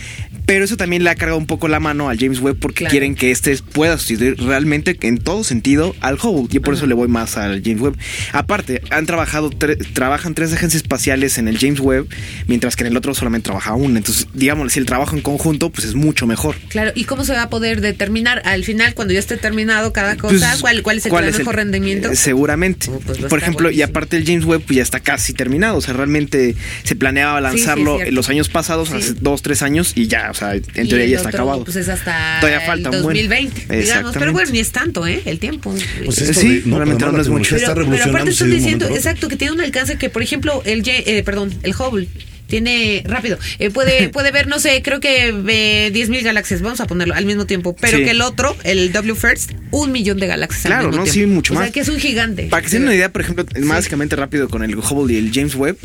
pero 0.49 0.65
eso 0.65 0.79
también 0.79 1.05
le 1.05 1.11
ha 1.11 1.15
cargado 1.15 1.37
un 1.39 1.45
poco 1.47 1.69
la 1.69 1.79
mano 1.79 2.09
al 2.09 2.19
James 2.19 2.41
Webb 2.41 2.56
porque 2.59 2.79
Claro. 2.79 2.91
quieren 2.91 3.15
que 3.15 3.31
este 3.31 3.55
pueda 3.75 3.99
sustituir 3.99 4.39
realmente 4.43 4.97
en 5.03 5.19
todo 5.19 5.45
sentido 5.45 5.95
al 6.00 6.15
Hubble. 6.15 6.49
Y 6.50 6.61
por 6.61 6.73
eso 6.73 6.87
le 6.87 6.95
voy 6.95 7.06
más 7.06 7.37
al 7.37 7.62
James 7.62 7.83
Webb. 7.83 7.99
Aparte, 8.33 8.81
han 8.91 9.05
trabajado, 9.05 9.50
tre- 9.50 9.77
trabajan 9.93 10.33
tres 10.35 10.50
agencias 10.55 10.83
espaciales 10.83 11.37
en 11.37 11.49
el 11.49 11.59
James 11.59 11.81
Webb, 11.81 12.06
mientras 12.47 12.77
que 12.77 12.85
en 12.85 12.87
el 12.93 12.97
otro 12.97 13.15
solamente 13.15 13.45
trabaja 13.45 13.75
una. 13.75 13.99
Entonces, 13.99 14.27
digamos, 14.33 14.73
si 14.73 14.79
el 14.79 14.87
trabajo 14.87 15.15
en 15.15 15.21
conjunto, 15.21 15.69
pues 15.69 15.87
es 15.87 15.95
mucho 15.95 16.27
mejor. 16.27 16.56
Claro, 16.69 16.93
¿y 16.95 17.05
cómo 17.05 17.25
se 17.27 17.35
va 17.35 17.43
a 17.43 17.50
poder 17.50 17.83
determinar 17.83 18.41
al 18.47 18.65
final, 18.65 18.95
cuando 18.95 19.12
ya 19.12 19.21
esté 19.21 19.37
terminado 19.37 19.93
cada 19.93 20.17
cosa, 20.17 20.49
Pues, 20.53 20.61
cuál, 20.62 20.83
cuál 20.83 20.97
es 20.97 21.05
el 21.05 21.12
que 21.12 21.21
da 21.31 21.39
mejor 21.39 21.56
rendimiento? 21.56 22.11
eh, 22.11 22.17
seguramente. 22.17 22.87
Oh, 22.91 22.99
pues 23.05 23.19
Por 23.19 23.39
ejemplo, 23.39 23.71
y 23.71 23.83
aparte 23.83 24.17
el 24.17 24.25
James 24.25 24.47
Webb 24.47 24.62
pues 24.67 24.79
ya 24.79 24.83
está 24.83 25.00
casi 25.00 25.35
terminado. 25.35 25.77
O 25.77 25.81
sea, 25.83 25.93
realmente 25.93 26.56
se 26.85 26.97
planeaba 26.97 27.39
Sí, 27.50 27.59
sí, 27.59 27.67
lanzarlo 27.67 28.00
en 28.00 28.15
los 28.15 28.31
años 28.31 28.49
pasados, 28.49 28.89
Sí. 28.89 28.95
hace 28.97 29.12
dos, 29.21 29.43
tres 29.43 29.61
años, 29.61 29.93
y 29.95 30.06
ya, 30.06 30.33
sea, 30.38 30.55
en 30.55 30.62
Y 30.87 30.88
teoría 30.88 31.06
ya 31.06 31.17
está 31.17 31.29
otro, 31.29 31.40
acabado. 31.40 31.64
Pues 31.64 31.76
es 31.76 31.88
hasta 31.88 32.38
Todavía 32.40 32.61
falta 32.67 32.88
el 32.90 32.96
un 32.96 33.02
buen. 33.02 33.17
2020, 33.29 33.76
digamos. 33.76 34.17
Pero 34.17 34.32
bueno, 34.32 34.50
ni 34.52 34.58
es 34.61 34.70
tanto, 34.73 35.06
¿eh? 35.06 35.23
El 35.25 35.38
tiempo. 35.38 35.75
Pues 36.05 36.19
esto 36.20 36.40
sí, 36.40 36.61
de- 36.61 36.62
no, 36.67 36.76
realmente 36.76 37.00
pero 37.05 37.12
no 37.17 37.20
es 37.23 37.29
mucho. 37.29 37.56
pero, 37.56 37.75
pero 37.88 38.05
aparte 38.05 38.31
un 38.43 38.50
diciendo, 38.50 38.87
exacto, 38.88 39.29
que 39.29 39.37
tiene 39.37 39.52
un 39.52 39.61
alcance 39.61 39.96
que, 39.99 40.11
por 40.11 40.23
ejemplo, 40.23 40.62
el, 40.64 40.81
J- 40.81 40.93
eh, 41.06 41.23
perdón, 41.25 41.52
el 41.62 41.75
Hubble 41.75 42.08
tiene 42.49 43.03
rápido, 43.06 43.39
eh, 43.61 43.71
puede 43.71 44.09
puede 44.12 44.33
ver, 44.33 44.49
no 44.49 44.59
sé, 44.59 44.83
creo 44.83 44.99
que 45.00 45.29
eh, 45.29 45.93
10.000 45.93 46.23
galaxias, 46.25 46.62
vamos 46.62 46.81
a 46.81 46.87
ponerlo 46.87 47.15
al 47.15 47.25
mismo 47.27 47.47
tiempo, 47.47 47.77
pero 47.81 47.99
Sí. 47.99 48.05
que 48.05 48.11
el 48.11 48.21
otro, 48.23 48.56
el 48.65 48.91
W 48.93 49.15
First, 49.15 49.53
un 49.71 49.93
millón 49.93 50.19
de 50.19 50.27
galaxias 50.27 50.67
al 50.67 50.73
Claro, 50.73 50.89
mismo 50.89 51.05
¿no? 51.05 51.11
tiempo. 51.12 51.29
Sí, 51.29 51.35
mucho 51.35 51.53
o 51.53 51.56
más. 51.56 51.65
sea, 51.67 51.73
que 51.73 51.81
es 51.81 51.89
un 51.89 51.99
gigante. 52.00 52.45
Para 52.49 52.62
que 52.62 52.69
se 52.69 52.77
den 52.77 52.85
una 52.85 52.95
idea, 52.95 53.12
por 53.12 53.21
ejemplo, 53.23 53.45
básicamente 53.67 54.17
rápido 54.17 54.49
con 54.49 54.62
el 54.65 54.75
Hubble 54.77 55.15
y 55.15 55.19
el 55.19 55.31
James 55.33 55.55
Webb, 55.55 55.77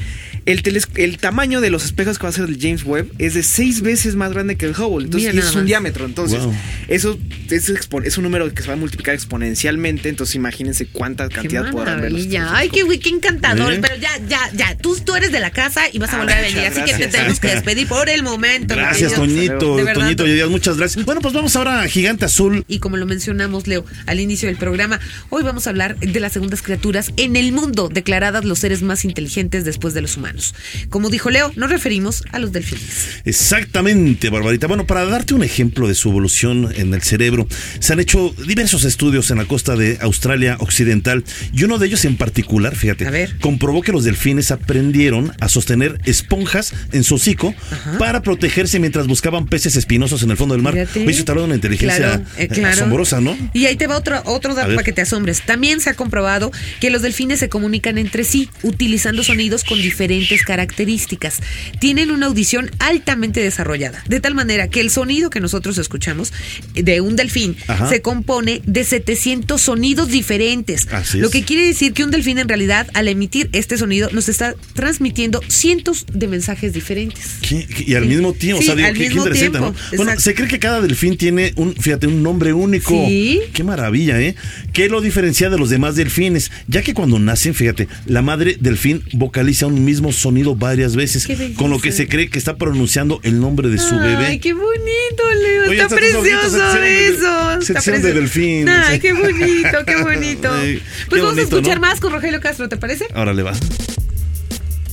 el, 0.45 0.62
teles- 0.63 0.88
el 0.95 1.18
tamaño 1.19 1.62
de 1.62 1.69
los 1.69 1.86
espejos 1.86 2.18
que 2.18 2.24
va 2.24 2.30
a 2.30 2.33
ser 2.33 2.45
el 2.45 2.57
James 2.60 2.83
Webb 2.83 3.12
es 3.19 3.33
de 3.33 3.44
seis 3.44 3.81
veces 3.81 4.15
más 4.15 4.31
grande 4.33 4.56
que 4.57 4.65
el 4.65 4.71
Hubble. 4.71 5.06
Entonces, 5.06 5.33
y 5.33 5.38
es 5.38 5.56
un 5.56 5.65
diámetro. 5.65 6.06
Entonces, 6.06 6.39
Wow. 6.44 6.54
eso 6.88 7.19
es, 7.50 7.69
es 7.69 8.18
un 8.18 8.24
número 8.24 8.54
que 8.54 8.62
se 8.62 8.68
va 8.68 8.74
a 8.74 8.77
multiplicar 8.77 9.13
exponencialmente. 9.15 10.10
Entonces, 10.10 10.36
imagínense 10.36 10.86
cuánta 10.88 11.30
Qué 11.30 11.36
cantidad 11.36 11.71
podrán 11.71 12.01
ver 12.01 12.12
los. 12.12 12.27
Ay, 12.51 12.69
qué, 12.69 12.83
qué 13.00 13.10
encantador. 13.10 13.74
¿Eh? 13.74 13.80
Pero 13.81 13.95
ya, 13.95 14.10
ya, 14.27 14.50
ya. 14.54 14.75
Tú, 14.77 14.98
tú 15.00 15.15
eres 15.15 15.31
de 15.31 15.39
la 15.39 15.51
casa 15.51 15.83
y 15.92 16.00
vas 16.00 16.12
a 16.12 16.18
Ah, 16.18 16.19
volver 16.19 16.38
a 16.38 16.42
venir. 16.42 16.52
Así 16.59 16.81
que 16.83 16.94
te 16.94 17.07
tenemos 17.07 17.39
que 17.39 17.47
despedir 17.47 17.88
por 17.88 18.09
el 18.09 18.23
momento. 18.23 18.75
Gracias. 18.75 19.13
Toñito. 19.13 19.77
Toñito 19.94 20.25
muchas 20.50 20.77
gracias. 20.77 21.05
Bueno, 21.05 21.21
pues 21.21 21.33
vamos 21.33 21.55
ahora 21.55 21.81
a 21.81 21.88
Gigante 21.88 22.25
Azul. 22.25 22.63
Y 22.67 22.79
como 22.79 22.97
lo 22.97 23.05
mencionamos, 23.05 23.67
Leo, 23.67 23.85
al 24.05 24.19
inicio 24.19 24.47
del 24.47 24.57
programa, 24.57 25.00
hoy 25.29 25.44
vamos 25.44 25.67
a 25.67 25.71
hablar 25.71 25.97
de 26.00 26.19
las 26.19 26.33
segundas 26.33 26.61
criaturas 26.61 27.11
en 27.17 27.35
el 27.35 27.51
mundo, 27.51 27.89
declaradas 27.89 28.45
los 28.45 28.59
seres 28.59 28.81
más 28.81 29.05
inteligentes 29.05 29.65
después 29.65 29.94
de 29.94 30.01
los 30.01 30.17
humanos. 30.17 30.53
Como 30.89 31.09
dijo 31.09 31.29
Leo, 31.29 31.51
nos 31.55 31.69
referimos 31.69 32.23
a 32.31 32.39
los 32.39 32.51
delfines. 32.51 33.21
Exactamente, 33.25 34.29
Barbarita. 34.29 34.67
Bueno, 34.67 34.85
para 34.85 35.05
darte 35.05 35.33
un 35.33 35.44
ejemplo 35.44 35.88
de 35.88 35.95
su 35.95 36.09
evolución 36.09 36.71
en 36.75 36.94
el 36.94 37.01
cerebro, 37.01 37.47
se 37.79 37.94
han 37.94 38.00
hecho 38.00 38.33
diversos 38.45 38.83
estudios 38.83 39.31
en 39.31 39.38
la 39.38 39.45
costa 39.45 39.75
de 39.75 39.97
Australia 40.01 40.57
Occidental 40.59 41.23
y 41.53 41.63
uno 41.63 41.77
de 41.77 41.88
ellos 41.88 42.05
en 42.05 42.17
particular, 42.17 42.75
fíjate, 42.75 43.07
A 43.07 43.11
ver. 43.11 43.38
comprobó 43.39 43.81
que 43.81 43.91
los 43.91 44.03
delfines 44.03 44.51
aprendieron 44.51 45.33
a 45.39 45.50
sostener 45.50 46.00
esponjas 46.05 46.43
en 46.92 47.04
su 47.04 47.16
hocico 47.16 47.54
para 48.00 48.22
protegerse 48.22 48.80
mientras 48.80 49.07
buscaban 49.07 49.45
peces 49.48 49.75
espinosos 49.75 50.24
en 50.24 50.31
el 50.31 50.38
fondo 50.38 50.56
del 50.56 50.62
mar. 50.62 50.74
Fíjate. 50.74 51.03
Eso 51.10 51.24
una 51.44 51.56
inteligencia 51.56 51.98
Claro, 51.98 52.24
eh, 52.38 52.44
eh, 52.44 52.48
claro. 52.48 52.74
asombrosa, 52.74 53.22
¿no? 53.22 53.38
Y 53.53 53.65
ahí 53.65 53.75
te 53.75 53.88
va 53.88 53.98
otro, 53.98 54.22
dato 54.56 54.70
para 54.70 54.84
que 54.84 54.94
te 54.94 55.01
asombres. 55.01 55.41
También 55.41 55.79
se 55.79 55.89
ha 55.89 55.94
comprobado 55.94 56.51
que 56.79 56.89
los 56.89 57.01
delfines 57.01 57.39
se 57.39 57.50
comunican 57.50 57.98
entre 57.98 58.24
sí 58.24 58.50
utilizando 58.62 59.24
sonidos 59.24 59.63
con 59.63 59.82
diferentes 59.82 60.44
características. 60.44 61.39
Tienen 61.79 62.12
una 62.12 62.27
audición 62.27 62.72
altamente 62.79 63.41
desarrollada, 63.41 64.03
de 64.08 64.20
tal 64.20 64.36
manera 64.36 64.67
que 64.67 64.82
el 64.82 64.89
sonido 64.89 65.29
que 65.29 65.39
nosotros 65.39 65.77
escuchamos 65.77 66.34
de 66.74 67.01
un 67.01 67.15
delfín 67.15 67.56
Ajá. 67.67 67.89
se 67.89 68.01
compone 68.01 68.62
de 68.65 68.84
700 68.84 69.62
sonidos 69.62 70.10
diferentes. 70.10 70.88
Así 70.91 71.20
Lo 71.20 71.29
que 71.29 71.44
quiere 71.44 71.65
decir 71.65 71.94
que 71.94 72.03
un 72.03 72.12
delfín 72.12 72.38
en 72.38 72.48
realidad 72.48 72.88
al 72.94 73.08
emitir 73.08 73.50
este 73.53 73.77
sonido 73.77 74.10
nos 74.12 74.29
está 74.29 74.56
transmitiendo 74.74 75.41
cientos 75.48 76.06
de 76.12 76.27
mensajes 76.34 76.74
diferentes. 76.74 77.36
¿Qué? 77.48 77.68
Y 77.86 77.94
al 77.94 78.06
mismo 78.06 78.34
tiempo, 78.34 78.62
Sí, 78.62 78.66
o 78.66 78.66
sea, 78.66 78.75
digo, 78.75 78.88
al 78.88 78.94
qué, 78.94 79.04
qué 79.04 79.10
mismo 79.10 79.24
interesante, 79.28 79.60
tiempo, 79.60 79.78
¿no? 79.80 79.98
Bueno, 79.98 80.12
exacto. 80.12 80.22
se 80.22 80.36
cree 80.36 80.48
que 80.48 80.60
cada 80.60 80.82
delfín 80.82 81.16
tiene 81.16 81.54
un, 81.56 81.75
fíjate, 81.75 82.08
un 82.08 82.24
nombre 82.24 82.54
único. 82.54 82.90
Sí. 83.08 83.40
Qué 83.54 83.63
maravilla, 83.63 84.20
¿eh? 84.20 84.36
¿Qué 84.74 84.90
lo 84.90 85.00
diferencia 85.02 85.50
de 85.50 85.58
los 85.58 85.70
demás 85.70 85.96
delfines? 85.96 86.52
Ya 86.68 86.82
que 86.82 86.94
cuando 86.94 87.20
nacen, 87.20 87.54
fíjate, 87.54 87.88
la 88.08 88.22
madre 88.24 88.58
delfín 88.60 89.04
vocaliza 89.13 89.68
un 89.68 89.86
mismo 89.86 90.12
sonido 90.12 90.56
varias 90.56 90.96
veces, 90.96 91.28
con 91.56 91.70
lo 91.70 91.80
que 91.80 91.92
se 91.92 92.08
cree 92.08 92.30
que 92.30 92.40
está 92.40 92.58
pronunciando 92.58 93.20
el 93.24 93.40
nombre 93.40 93.70
de 93.70 93.78
su 93.78 93.96
bebé. 93.96 94.25
Ay, 94.25 94.40
qué 94.40 94.54
bonito, 94.54 95.24
Leo. 95.42 95.70
Oye, 95.70 95.82
está 95.82 95.96
precioso 95.96 96.84
eso. 96.84 97.62
se 97.62 97.74
está 97.74 97.80
hicieron 97.80 98.02
de 98.02 98.13
delfín. 98.13 98.70
Ay, 98.70 99.00
qué 99.00 99.13
bonito, 99.13 99.86
qué 99.86 99.96
bonito. 100.02 100.52
Ay, 100.54 100.82
pues 101.10 101.20
qué 101.20 101.22
vamos 101.22 101.36
bonito, 101.36 101.56
a 101.56 101.60
escuchar 101.60 101.75
¿no? 101.75 101.82
más 101.82 102.00
con 102.00 102.12
Rogelio 102.12 102.40
Castro, 102.40 102.68
¿te 102.70 102.78
parece? 102.78 103.06
Ahora 103.13 103.34
le 103.34 103.44
va. 103.44 103.54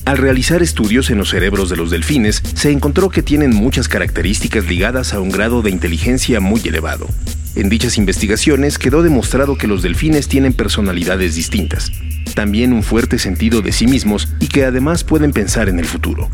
Al 0.03 0.17
realizar 0.17 0.63
estudios 0.63 1.11
en 1.11 1.19
los 1.19 1.29
cerebros 1.29 1.69
de 1.69 1.77
los 1.77 1.91
delfines, 1.91 2.41
se 2.55 2.71
encontró 2.71 3.09
que 3.09 3.21
tienen 3.21 3.53
muchas 3.53 3.87
características 3.87 4.65
ligadas 4.65 5.13
a 5.13 5.19
un 5.19 5.29
grado 5.29 5.61
de 5.61 5.69
inteligencia 5.69 6.39
muy 6.39 6.59
elevado. 6.65 7.07
En 7.55 7.69
dichas 7.69 7.97
investigaciones 7.97 8.79
quedó 8.79 9.03
demostrado 9.03 9.57
que 9.57 9.67
los 9.67 9.83
delfines 9.83 10.27
tienen 10.27 10.53
personalidades 10.53 11.35
distintas, 11.35 11.91
también 12.33 12.73
un 12.73 12.81
fuerte 12.81 13.19
sentido 13.19 13.61
de 13.61 13.71
sí 13.71 13.85
mismos 13.85 14.27
y 14.39 14.47
que 14.47 14.65
además 14.65 15.03
pueden 15.03 15.33
pensar 15.33 15.69
en 15.69 15.77
el 15.77 15.85
futuro. 15.85 16.29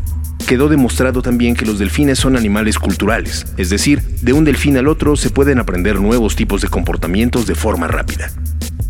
Quedó 0.46 0.70
demostrado 0.70 1.20
también 1.20 1.54
que 1.54 1.66
los 1.66 1.78
delfines 1.78 2.18
son 2.18 2.36
animales 2.36 2.78
culturales, 2.78 3.44
es 3.58 3.68
decir, 3.68 4.00
de 4.22 4.32
un 4.32 4.44
delfín 4.44 4.78
al 4.78 4.88
otro 4.88 5.14
se 5.14 5.28
pueden 5.28 5.58
aprender 5.58 6.00
nuevos 6.00 6.36
tipos 6.36 6.62
de 6.62 6.68
comportamientos 6.68 7.46
de 7.46 7.54
forma 7.54 7.86
rápida. 7.86 8.30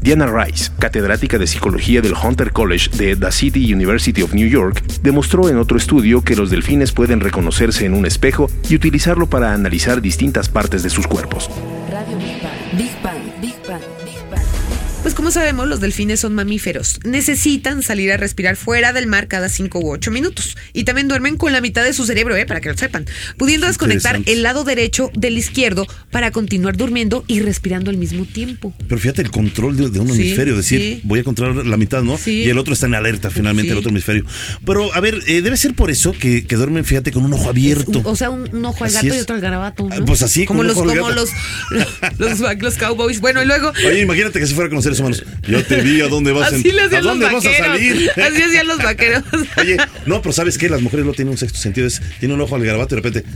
Diana 0.09 0.27
Rice, 0.27 0.71
catedrática 0.79 1.37
de 1.37 1.47
psicología 1.47 2.01
del 2.01 2.15
Hunter 2.15 2.51
College 2.51 2.89
de 2.97 3.15
The 3.15 3.31
City 3.31 3.75
University 3.75 4.23
of 4.23 4.33
New 4.33 4.49
York, 4.49 4.83
demostró 5.03 5.51
en 5.51 5.59
otro 5.59 5.77
estudio 5.77 6.23
que 6.23 6.35
los 6.35 6.49
delfines 6.49 6.93
pueden 6.93 7.21
reconocerse 7.21 7.85
en 7.85 7.93
un 7.93 8.07
espejo 8.07 8.51
y 8.71 8.75
utilizarlo 8.75 9.27
para 9.27 9.53
analizar 9.53 10.01
distintas 10.01 10.49
partes 10.49 10.83
de 10.83 10.89
sus 10.89 11.07
cuerpos. 11.07 11.51
Radio 11.93 12.17
Big 12.17 12.43
Bang. 12.43 12.79
Big 12.79 13.03
Bang. 13.03 13.41
Big 13.43 13.55
Bang. 13.69 13.98
Como 15.19 15.33
sabemos, 15.33 15.67
los 15.67 15.81
delfines 15.81 16.21
son 16.21 16.33
mamíferos. 16.37 17.01
Necesitan 17.03 17.83
salir 17.83 18.13
a 18.13 18.17
respirar 18.17 18.55
fuera 18.55 18.93
del 18.93 19.09
mar 19.09 19.27
cada 19.27 19.49
5 19.49 19.81
u 19.81 19.91
8 19.91 20.13
minutos. 20.13 20.57
Y 20.73 20.85
también 20.85 21.09
duermen 21.09 21.37
con 21.37 21.53
la 21.53 21.61
mitad 21.61 21.83
de 21.83 21.93
su 21.93 22.07
cerebro, 22.07 22.37
¿eh? 22.37 22.47
para 22.47 22.61
que 22.61 22.69
lo 22.69 22.77
sepan. 22.79 23.05
Pudiendo 23.37 23.67
desconectar 23.67 24.21
el 24.27 24.45
lado 24.45 24.63
derecho 24.63 25.11
del 25.15 25.37
izquierdo 25.37 25.89
para 26.13 26.31
continuar 26.31 26.77
durmiendo 26.77 27.25
y 27.27 27.41
respirando 27.41 27.91
al 27.91 27.97
mismo 27.97 28.27
tiempo. 28.27 28.73
Pero 28.87 29.01
fíjate 29.01 29.23
el 29.23 29.33
control 29.33 29.77
de, 29.77 29.91
de 29.91 29.99
un 29.99 30.07
Sí, 30.15 30.23
hemisferio, 30.23 30.57
decir, 30.57 30.81
sí. 30.81 31.01
voy 31.03 31.19
a 31.19 31.25
controlar 31.25 31.67
la 31.67 31.77
mitad, 31.77 32.03
¿no? 32.05 32.17
Sí. 32.17 32.45
Y 32.45 32.51
el 32.51 32.57
otro 32.59 32.73
está 32.75 32.87
en 32.87 32.95
alerta, 32.95 33.29
finalmente, 33.31 33.73
el 33.73 33.79
otro 33.79 33.91
hemisferio. 33.91 34.25
Pero, 34.65 34.95
a 34.95 35.01
ver, 35.01 35.19
eh, 35.27 35.43
debe 35.43 35.57
ser 35.57 35.75
por 35.75 35.91
eso 35.91 36.13
que, 36.13 36.47
que 36.47 36.55
duermen, 36.55 36.85
fíjate, 36.85 37.11
con 37.11 37.25
un 37.25 37.33
ojo 37.33 37.49
abierto. 37.49 37.99
Un- 37.99 38.07
o 38.07 38.15
sea, 38.15 38.31
un, 38.31 38.49
un 38.55 38.65
ojo 38.65 38.85
al 38.85 38.95
Así 38.97 39.09
gato 39.09 39.19
y 39.19 39.23
otro 39.23 39.35
al 39.35 39.41
garabato. 39.43 39.83
¿no? 39.89 39.97
Ah, 39.97 39.99
pues 40.07 40.23
así, 40.23 40.47
como 40.47 40.63
los, 40.63 40.75
como 40.75 40.95
gato. 40.95 41.11
los, 41.15 41.31
los, 42.19 42.39
los 42.61 42.75
cowboys. 42.77 43.19
Bueno, 43.21 43.43
y 43.43 43.47
luego. 43.47 43.73
Oye, 43.85 44.01
imagínate 44.03 44.39
que 44.39 44.47
se 44.47 44.55
fuera 44.55 44.71
con 44.71 44.77
los 44.77 44.85
seres 44.85 45.01
humanos. 45.09 45.25
Yo 45.47 45.65
te 45.65 45.81
vi 45.83 46.01
a 46.01 46.09
dónde 46.09 46.33
vas, 46.33 46.53
Así 46.53 46.71
a 46.71 47.01
dónde 47.01 47.27
vas 47.27 47.45
a 47.45 47.55
salir. 47.55 48.11
Así 48.11 48.43
hacían 48.43 48.67
los 48.67 48.79
vaqueros. 48.79 49.23
Oye, 49.57 49.77
no, 50.07 50.23
pero 50.23 50.33
¿sabes 50.33 50.59
qué? 50.59 50.69
Las 50.69 50.83
mujeres 50.83 51.07
no 51.07 51.13
tienen 51.13 51.33
un 51.33 51.39
sexto 51.39 51.59
sentido. 51.59 51.87
Es, 51.87 52.01
tiene 52.21 52.35
un 52.35 52.41
ojo 52.41 52.55
al 52.57 52.65
garabato 52.65 52.95
y 52.95 53.01
de 53.01 53.03
repente, 53.03 53.31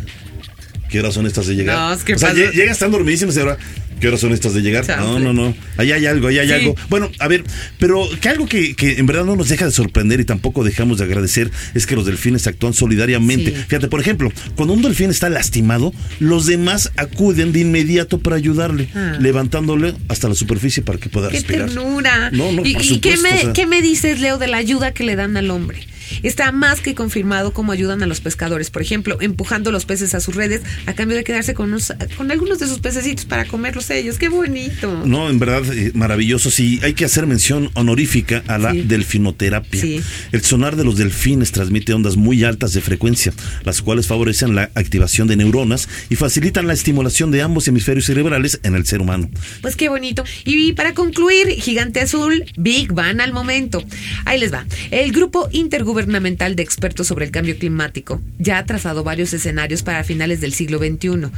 ¿qué 0.88 1.00
horas 1.00 1.14
son 1.14 1.26
estas 1.26 1.46
de 1.46 1.56
llegar? 1.56 1.76
No, 1.76 1.92
es 1.92 2.04
que 2.04 2.14
o 2.14 2.18
sea, 2.18 2.32
llegas 2.32 2.78
tan 2.78 2.90
dormidísimas 2.90 3.36
y 3.36 3.40
ahora, 3.40 3.58
¿qué 4.02 4.08
horas 4.08 4.20
son 4.20 4.32
estas 4.32 4.52
de 4.52 4.60
llegar? 4.62 4.84
No, 4.98 5.18
no, 5.20 5.32
no. 5.32 5.54
Ahí 5.78 5.92
hay 5.92 6.04
algo, 6.06 6.26
ahí 6.28 6.38
hay 6.40 6.48
Sí. 6.48 6.52
algo. 6.52 6.74
Bueno, 6.90 7.08
a 7.20 7.28
ver, 7.28 7.44
pero 7.78 8.06
que 8.20 8.28
algo 8.28 8.46
que, 8.46 8.74
que 8.74 8.98
en 8.98 9.06
verdad 9.06 9.24
no 9.24 9.36
nos 9.36 9.48
deja 9.48 9.64
de 9.64 9.70
sorprender 9.70 10.18
y 10.20 10.24
tampoco 10.24 10.64
dejamos 10.64 10.98
de 10.98 11.04
agradecer 11.04 11.50
es 11.74 11.86
que 11.86 11.94
los 11.94 12.04
delfines 12.04 12.46
actúan 12.48 12.74
solidariamente. 12.74 13.52
Sí. 13.52 13.64
Fíjate, 13.68 13.86
por 13.88 14.00
ejemplo, 14.00 14.32
cuando 14.56 14.74
un 14.74 14.82
delfín 14.82 15.10
está 15.10 15.30
lastimado, 15.30 15.94
los 16.18 16.46
demás 16.46 16.90
acuden 16.96 17.52
de 17.52 17.60
inmediato 17.60 18.18
para 18.18 18.36
ayudarle, 18.36 18.88
Ah. 18.94 19.16
levantándole 19.20 19.94
hasta 20.08 20.28
la 20.28 20.34
superficie 20.34 20.82
para 20.82 20.98
que 20.98 21.08
pueda 21.08 21.28
¡Qué 21.28 21.36
respirar. 21.36 21.68
ternura! 21.68 22.30
No, 22.32 22.50
no, 22.52 22.62
¿Y, 22.66 22.74
por 22.74 22.82
y 22.84 22.98
qué, 22.98 23.16
me, 23.18 23.32
o 23.32 23.38
sea. 23.40 23.52
qué 23.52 23.66
me 23.66 23.82
dices, 23.82 24.20
Leo, 24.20 24.38
de 24.38 24.48
la 24.48 24.56
ayuda 24.56 24.92
que 24.92 25.04
le 25.04 25.14
dan 25.16 25.36
al 25.36 25.50
hombre? 25.50 25.86
Está 26.22 26.52
más 26.52 26.80
que 26.80 26.94
confirmado 26.94 27.54
cómo 27.54 27.72
ayudan 27.72 28.02
a 28.02 28.06
los 28.06 28.20
pescadores, 28.20 28.68
por 28.68 28.82
ejemplo, 28.82 29.16
empujando 29.22 29.72
los 29.72 29.86
peces 29.86 30.14
a 30.14 30.20
sus 30.20 30.34
redes 30.34 30.60
a 30.84 30.92
cambio 30.92 31.16
de 31.16 31.24
quedarse 31.24 31.54
con, 31.54 31.70
unos- 31.70 31.94
con 32.18 32.30
algunos 32.30 32.58
de 32.58 32.66
sus 32.66 32.80
pececitos 32.80 33.24
para 33.24 33.46
comerlos 33.46 33.88
ellos. 33.98 34.18
¡Qué 34.18 34.28
bonito! 34.28 35.02
No, 35.06 35.28
en 35.30 35.38
verdad, 35.38 35.62
eh, 35.72 35.92
maravilloso. 35.94 36.50
Sí, 36.50 36.80
hay 36.82 36.94
que 36.94 37.04
hacer 37.04 37.26
mención 37.26 37.70
honorífica 37.74 38.42
a 38.46 38.58
la 38.58 38.72
Sí. 38.72 38.82
delfinoterapia. 38.82 39.80
Sí. 39.80 40.00
El 40.32 40.42
sonar 40.42 40.76
de 40.76 40.84
los 40.84 40.96
delfines 40.96 41.52
transmite 41.52 41.92
ondas 41.94 42.16
muy 42.16 42.44
altas 42.44 42.72
de 42.72 42.80
frecuencia, 42.80 43.32
las 43.64 43.82
cuales 43.82 44.06
favorecen 44.06 44.54
la 44.54 44.70
activación 44.74 45.28
de 45.28 45.36
neuronas 45.36 45.88
y 46.10 46.16
facilitan 46.16 46.66
la 46.66 46.72
estimulación 46.72 47.30
de 47.30 47.42
ambos 47.42 47.68
hemisferios 47.68 48.06
cerebrales 48.06 48.60
en 48.62 48.74
el 48.74 48.86
ser 48.86 49.00
humano. 49.00 49.30
Pues 49.60 49.76
qué 49.76 49.88
bonito. 49.88 50.24
Y 50.44 50.72
para 50.72 50.94
concluir, 50.94 51.48
Gigante 51.60 52.00
Azul, 52.00 52.44
Big 52.56 52.92
Bang 52.92 53.20
al 53.20 53.32
momento. 53.32 53.82
Ahí 54.24 54.38
les 54.40 54.52
va. 54.52 54.66
El 54.90 55.12
Grupo 55.12 55.48
Intergubernamental 55.52 56.56
de 56.56 56.62
Expertos 56.62 57.06
sobre 57.06 57.24
el 57.26 57.30
Cambio 57.30 57.56
Climático 57.58 58.20
ya 58.38 58.58
ha 58.58 58.66
trazado 58.66 59.04
varios 59.04 59.32
escenarios 59.32 59.82
para 59.82 60.04
finales 60.04 60.40
del 60.40 60.52
siglo 60.54 60.78
XXI. 60.78 61.30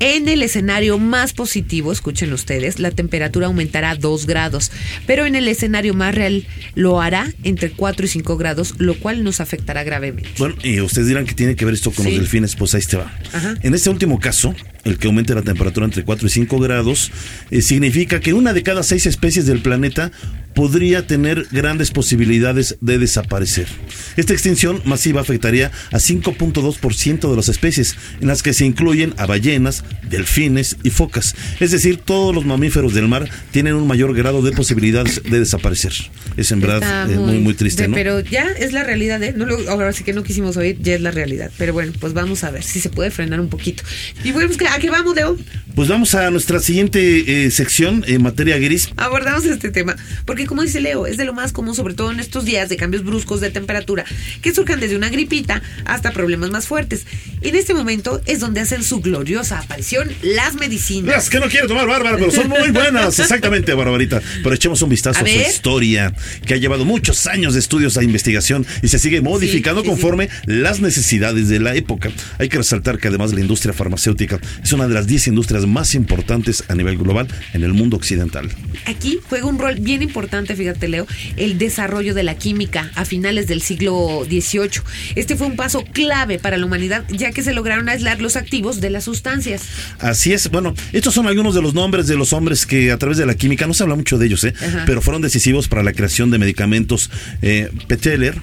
En 0.00 0.28
el 0.28 0.42
escenario 0.42 0.98
más 0.98 1.32
positivo, 1.32 1.92
escuchen 1.96 2.32
ustedes, 2.32 2.78
la 2.78 2.90
temperatura 2.90 3.46
aumentará 3.48 3.94
2 3.96 4.26
grados, 4.26 4.70
pero 5.06 5.26
en 5.26 5.34
el 5.34 5.48
escenario 5.48 5.94
más 5.94 6.14
real 6.14 6.46
lo 6.74 7.00
hará 7.00 7.32
entre 7.42 7.70
4 7.72 8.06
y 8.06 8.08
5 8.08 8.36
grados, 8.36 8.74
lo 8.78 8.94
cual 8.94 9.24
nos 9.24 9.40
afectará 9.40 9.82
gravemente. 9.82 10.30
Bueno, 10.38 10.54
y 10.62 10.80
ustedes 10.80 11.08
dirán 11.08 11.26
que 11.26 11.34
tiene 11.34 11.56
que 11.56 11.64
ver 11.64 11.74
esto 11.74 11.90
con 11.90 12.04
Sí. 12.04 12.12
los 12.12 12.20
delfines, 12.20 12.54
pues 12.56 12.74
ahí 12.74 12.82
te 12.82 12.96
va. 12.96 13.12
Ajá. 13.32 13.54
En 13.62 13.74
este 13.74 13.90
último 13.90 14.20
caso, 14.20 14.54
el 14.84 14.98
que 14.98 15.08
aumente 15.08 15.34
la 15.34 15.42
temperatura 15.42 15.84
entre 15.86 16.04
4 16.04 16.26
y 16.28 16.30
5 16.30 16.58
grados, 16.60 17.10
eh, 17.50 17.62
significa 17.62 18.20
que 18.20 18.32
una 18.34 18.52
de 18.52 18.62
cada 18.62 18.82
seis 18.82 19.06
especies 19.06 19.46
del 19.46 19.60
planeta 19.60 20.12
podría 20.56 21.06
tener 21.06 21.46
grandes 21.52 21.90
posibilidades 21.90 22.78
de 22.80 22.98
desaparecer. 22.98 23.68
Esta 24.16 24.32
extinción 24.32 24.80
masiva 24.86 25.20
afectaría 25.20 25.70
a 25.92 25.98
5.2% 25.98 27.30
de 27.30 27.36
las 27.36 27.48
especies, 27.50 27.94
en 28.22 28.28
las 28.28 28.42
que 28.42 28.54
se 28.54 28.64
incluyen 28.64 29.12
a 29.18 29.26
ballenas, 29.26 29.84
delfines 30.08 30.76
y 30.82 30.88
focas. 30.90 31.34
Es 31.60 31.72
decir, 31.72 31.98
todos 31.98 32.34
los 32.34 32.46
mamíferos 32.46 32.94
del 32.94 33.06
mar 33.06 33.28
tienen 33.50 33.74
un 33.74 33.86
mayor 33.86 34.14
grado 34.16 34.40
de 34.40 34.52
posibilidades 34.52 35.22
de 35.22 35.38
desaparecer. 35.40 35.92
Es 36.38 36.50
en 36.52 36.60
verdad 36.62 37.10
eh, 37.10 37.16
muy, 37.16 37.38
muy 37.38 37.52
triste, 37.52 37.82
de- 37.82 37.88
¿no? 37.88 37.94
Pero 37.94 38.20
ya 38.20 38.46
es 38.58 38.72
la 38.72 38.82
realidad, 38.82 39.22
¿eh? 39.22 39.34
No 39.36 39.44
lo- 39.44 39.70
ahora 39.70 39.92
sí 39.92 40.04
que 40.04 40.14
no 40.14 40.22
quisimos 40.22 40.56
oír, 40.56 40.78
ya 40.80 40.94
es 40.94 41.02
la 41.02 41.10
realidad. 41.10 41.50
Pero 41.58 41.74
bueno, 41.74 41.92
pues 42.00 42.14
vamos 42.14 42.44
a 42.44 42.50
ver 42.50 42.62
si 42.62 42.80
se 42.80 42.88
puede 42.88 43.10
frenar 43.10 43.40
un 43.40 43.50
poquito. 43.50 43.82
Y 44.24 44.32
bueno, 44.32 44.48
pues, 44.56 44.70
¿a 44.72 44.78
qué 44.78 44.88
vamos, 44.88 45.14
Leo? 45.14 45.36
Pues 45.74 45.88
vamos 45.88 46.14
a 46.14 46.30
nuestra 46.30 46.60
siguiente 46.60 47.44
eh, 47.44 47.50
sección 47.50 48.02
en 48.06 48.22
materia 48.22 48.56
gris. 48.58 48.88
Abordamos 48.96 49.44
este 49.44 49.70
tema, 49.70 49.94
porque 50.24 50.45
como 50.46 50.62
dice 50.62 50.80
Leo, 50.80 51.06
es 51.06 51.16
de 51.16 51.24
lo 51.24 51.32
más 51.32 51.52
común, 51.52 51.74
sobre 51.74 51.94
todo 51.94 52.10
en 52.10 52.20
estos 52.20 52.44
días 52.44 52.68
de 52.68 52.76
cambios 52.76 53.04
bruscos 53.04 53.40
de 53.40 53.50
temperatura, 53.50 54.04
que 54.42 54.54
surjan 54.54 54.80
desde 54.80 54.96
una 54.96 55.08
gripita 55.08 55.62
hasta 55.84 56.12
problemas 56.12 56.50
más 56.50 56.66
fuertes. 56.66 57.06
En 57.40 57.54
este 57.54 57.74
momento 57.74 58.20
es 58.26 58.40
donde 58.40 58.60
hacen 58.60 58.82
su 58.82 59.00
gloriosa 59.00 59.58
aparición 59.58 60.10
las 60.22 60.54
medicinas. 60.54 61.14
Las 61.14 61.30
que 61.30 61.40
no 61.40 61.48
quiero 61.48 61.68
tomar, 61.68 61.86
Bárbara, 61.86 62.16
pero 62.16 62.30
son 62.30 62.48
muy 62.48 62.70
buenas. 62.70 63.18
Exactamente, 63.26 63.74
Barbarita. 63.74 64.20
Pero 64.42 64.54
echemos 64.54 64.80
un 64.82 64.88
vistazo 64.88 65.20
A 65.20 65.22
a, 65.22 65.26
su 65.26 65.38
historia, 65.38 66.14
que 66.46 66.54
ha 66.54 66.56
llevado 66.56 66.84
muchos 66.84 67.26
años 67.26 67.54
de 67.54 67.60
estudios 67.60 67.96
e 67.96 68.04
investigación 68.04 68.66
y 68.82 68.88
se 68.88 68.98
sigue 68.98 69.20
modificando 69.20 69.82
sí, 69.82 69.86
sí. 69.86 69.90
conforme 69.90 70.28
las 70.46 70.80
necesidades 70.80 71.48
de 71.48 71.60
la 71.60 71.74
época. 71.74 72.10
Hay 72.38 72.48
que 72.48 72.58
resaltar 72.58 72.98
que 72.98 73.08
además 73.08 73.32
la 73.32 73.40
industria 73.40 73.72
farmacéutica 73.72 74.40
es 74.62 74.72
una 74.72 74.88
de 74.88 74.94
las 74.94 75.06
10 75.06 75.28
industrias 75.28 75.66
más 75.66 75.94
importantes 75.94 76.64
a 76.68 76.74
nivel 76.74 76.98
global 76.98 77.28
en 77.52 77.62
el 77.62 77.72
mundo 77.72 77.96
occidental. 77.96 78.48
Aquí 78.86 79.18
juega 79.28 79.46
un 79.46 79.58
rol 79.58 79.76
bien 79.76 80.02
importante, 80.02 80.35
fíjate 80.44 80.88
Leo, 80.88 81.06
el 81.36 81.56
desarrollo 81.58 82.14
de 82.14 82.22
la 82.22 82.36
química 82.36 82.90
a 82.94 83.04
finales 83.04 83.46
del 83.46 83.62
siglo 83.62 84.24
XVIII. 84.26 84.82
Este 85.14 85.36
fue 85.36 85.46
un 85.46 85.56
paso 85.56 85.84
clave 85.92 86.38
para 86.38 86.56
la 86.56 86.66
humanidad, 86.66 87.04
ya 87.08 87.32
que 87.32 87.42
se 87.42 87.54
lograron 87.54 87.88
aislar 87.88 88.20
los 88.20 88.36
activos 88.36 88.80
de 88.80 88.90
las 88.90 89.04
sustancias. 89.04 89.62
Así 89.98 90.32
es, 90.32 90.50
bueno, 90.50 90.74
estos 90.92 91.14
son 91.14 91.26
algunos 91.26 91.54
de 91.54 91.62
los 91.62 91.74
nombres 91.74 92.06
de 92.06 92.16
los 92.16 92.32
hombres 92.32 92.66
que 92.66 92.92
a 92.92 92.98
través 92.98 93.18
de 93.18 93.26
la 93.26 93.34
química, 93.34 93.66
no 93.66 93.74
se 93.74 93.82
habla 93.82 93.94
mucho 93.94 94.18
de 94.18 94.26
ellos, 94.26 94.44
¿eh? 94.44 94.54
Ajá. 94.60 94.84
pero 94.86 95.00
fueron 95.00 95.22
decisivos 95.22 95.68
para 95.68 95.82
la 95.82 95.92
creación 95.92 96.30
de 96.30 96.38
medicamentos. 96.38 97.10
Eh, 97.42 97.70
Peteler, 97.86 98.36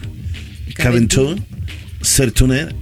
Caventou, 0.76 1.36
Sertuner, 2.02 2.76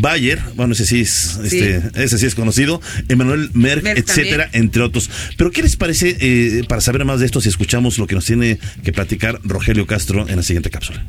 Bayer, 0.00 0.40
bueno, 0.56 0.72
ese 0.72 0.86
sí 0.86 1.00
es, 1.00 1.38
este, 1.44 1.82
ese 1.94 2.16
sí 2.18 2.26
es 2.26 2.34
conocido, 2.34 2.80
Emmanuel 3.08 3.50
Merck, 3.52 3.82
Merck 3.82 3.98
etcétera, 3.98 4.44
también. 4.44 4.64
entre 4.64 4.82
otros. 4.82 5.10
Pero 5.36 5.50
¿qué 5.50 5.62
les 5.62 5.76
parece 5.76 6.16
eh, 6.20 6.64
para 6.66 6.80
saber 6.80 7.04
más 7.04 7.20
de 7.20 7.26
esto 7.26 7.40
si 7.40 7.48
escuchamos 7.50 7.98
lo 7.98 8.06
que 8.06 8.14
nos 8.14 8.24
tiene 8.24 8.58
que 8.82 8.92
platicar 8.92 9.38
Rogelio 9.44 9.86
Castro 9.86 10.26
en 10.28 10.36
la 10.36 10.42
siguiente 10.42 10.70
cápsula? 10.70 11.04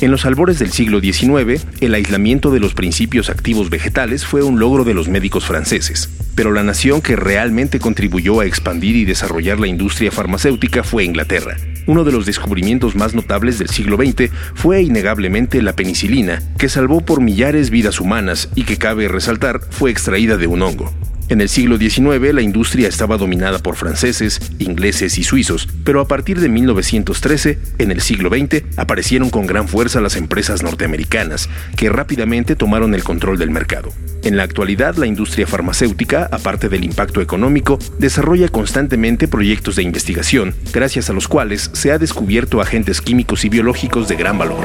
En 0.00 0.10
los 0.10 0.24
albores 0.24 0.58
del 0.58 0.72
siglo 0.72 1.00
XIX, 1.00 1.64
el 1.80 1.94
aislamiento 1.94 2.50
de 2.50 2.58
los 2.58 2.74
principios 2.74 3.30
activos 3.30 3.70
vegetales 3.70 4.24
fue 4.24 4.42
un 4.42 4.58
logro 4.58 4.82
de 4.82 4.94
los 4.94 5.06
médicos 5.06 5.44
franceses, 5.44 6.10
pero 6.34 6.50
la 6.50 6.64
nación 6.64 7.02
que 7.02 7.14
realmente 7.14 7.78
contribuyó 7.78 8.40
a 8.40 8.46
expandir 8.46 8.96
y 8.96 9.04
desarrollar 9.04 9.60
la 9.60 9.68
industria 9.68 10.10
farmacéutica 10.10 10.82
fue 10.82 11.04
Inglaterra. 11.04 11.56
Uno 11.86 12.04
de 12.04 12.12
los 12.12 12.26
descubrimientos 12.26 12.94
más 12.94 13.12
notables 13.12 13.58
del 13.58 13.68
siglo 13.68 13.96
XX 13.96 14.30
fue 14.54 14.82
innegablemente 14.82 15.60
la 15.62 15.74
penicilina, 15.74 16.40
que 16.56 16.68
salvó 16.68 17.00
por 17.00 17.20
millares 17.20 17.70
vidas 17.70 18.00
humanas 18.00 18.48
y 18.54 18.62
que 18.64 18.78
cabe 18.78 19.08
resaltar 19.08 19.60
fue 19.70 19.90
extraída 19.90 20.36
de 20.36 20.46
un 20.46 20.62
hongo. 20.62 20.92
En 21.28 21.40
el 21.40 21.48
siglo 21.48 21.78
XIX 21.78 22.34
la 22.34 22.42
industria 22.42 22.88
estaba 22.88 23.16
dominada 23.16 23.58
por 23.58 23.76
franceses, 23.76 24.52
ingleses 24.58 25.18
y 25.18 25.24
suizos, 25.24 25.68
pero 25.82 26.00
a 26.00 26.06
partir 26.06 26.38
de 26.40 26.48
1913, 26.48 27.58
en 27.78 27.90
el 27.90 28.00
siglo 28.00 28.28
XX, 28.28 28.62
aparecieron 28.76 29.30
con 29.30 29.46
gran 29.46 29.66
fuerza 29.66 30.00
las 30.00 30.16
empresas 30.16 30.62
norteamericanas, 30.62 31.48
que 31.76 31.88
rápidamente 31.88 32.54
tomaron 32.54 32.94
el 32.94 33.02
control 33.02 33.38
del 33.38 33.50
mercado. 33.50 33.92
En 34.24 34.36
la 34.36 34.44
actualidad, 34.44 34.94
la 34.96 35.06
industria 35.06 35.48
farmacéutica, 35.48 36.28
aparte 36.30 36.68
del 36.68 36.84
impacto 36.84 37.20
económico, 37.20 37.78
desarrolla 37.98 38.48
constantemente 38.48 39.26
proyectos 39.26 39.74
de 39.76 39.82
investigación, 39.82 40.54
gracias 40.72 41.10
a 41.10 41.12
los 41.12 41.26
cuales 41.26 41.70
se 41.72 41.90
ha 41.90 41.98
descubierto 41.98 42.60
agentes 42.60 43.00
químicos 43.00 43.44
y 43.44 43.48
biológicos 43.48 44.06
de 44.06 44.14
gran 44.14 44.38
valor. 44.38 44.64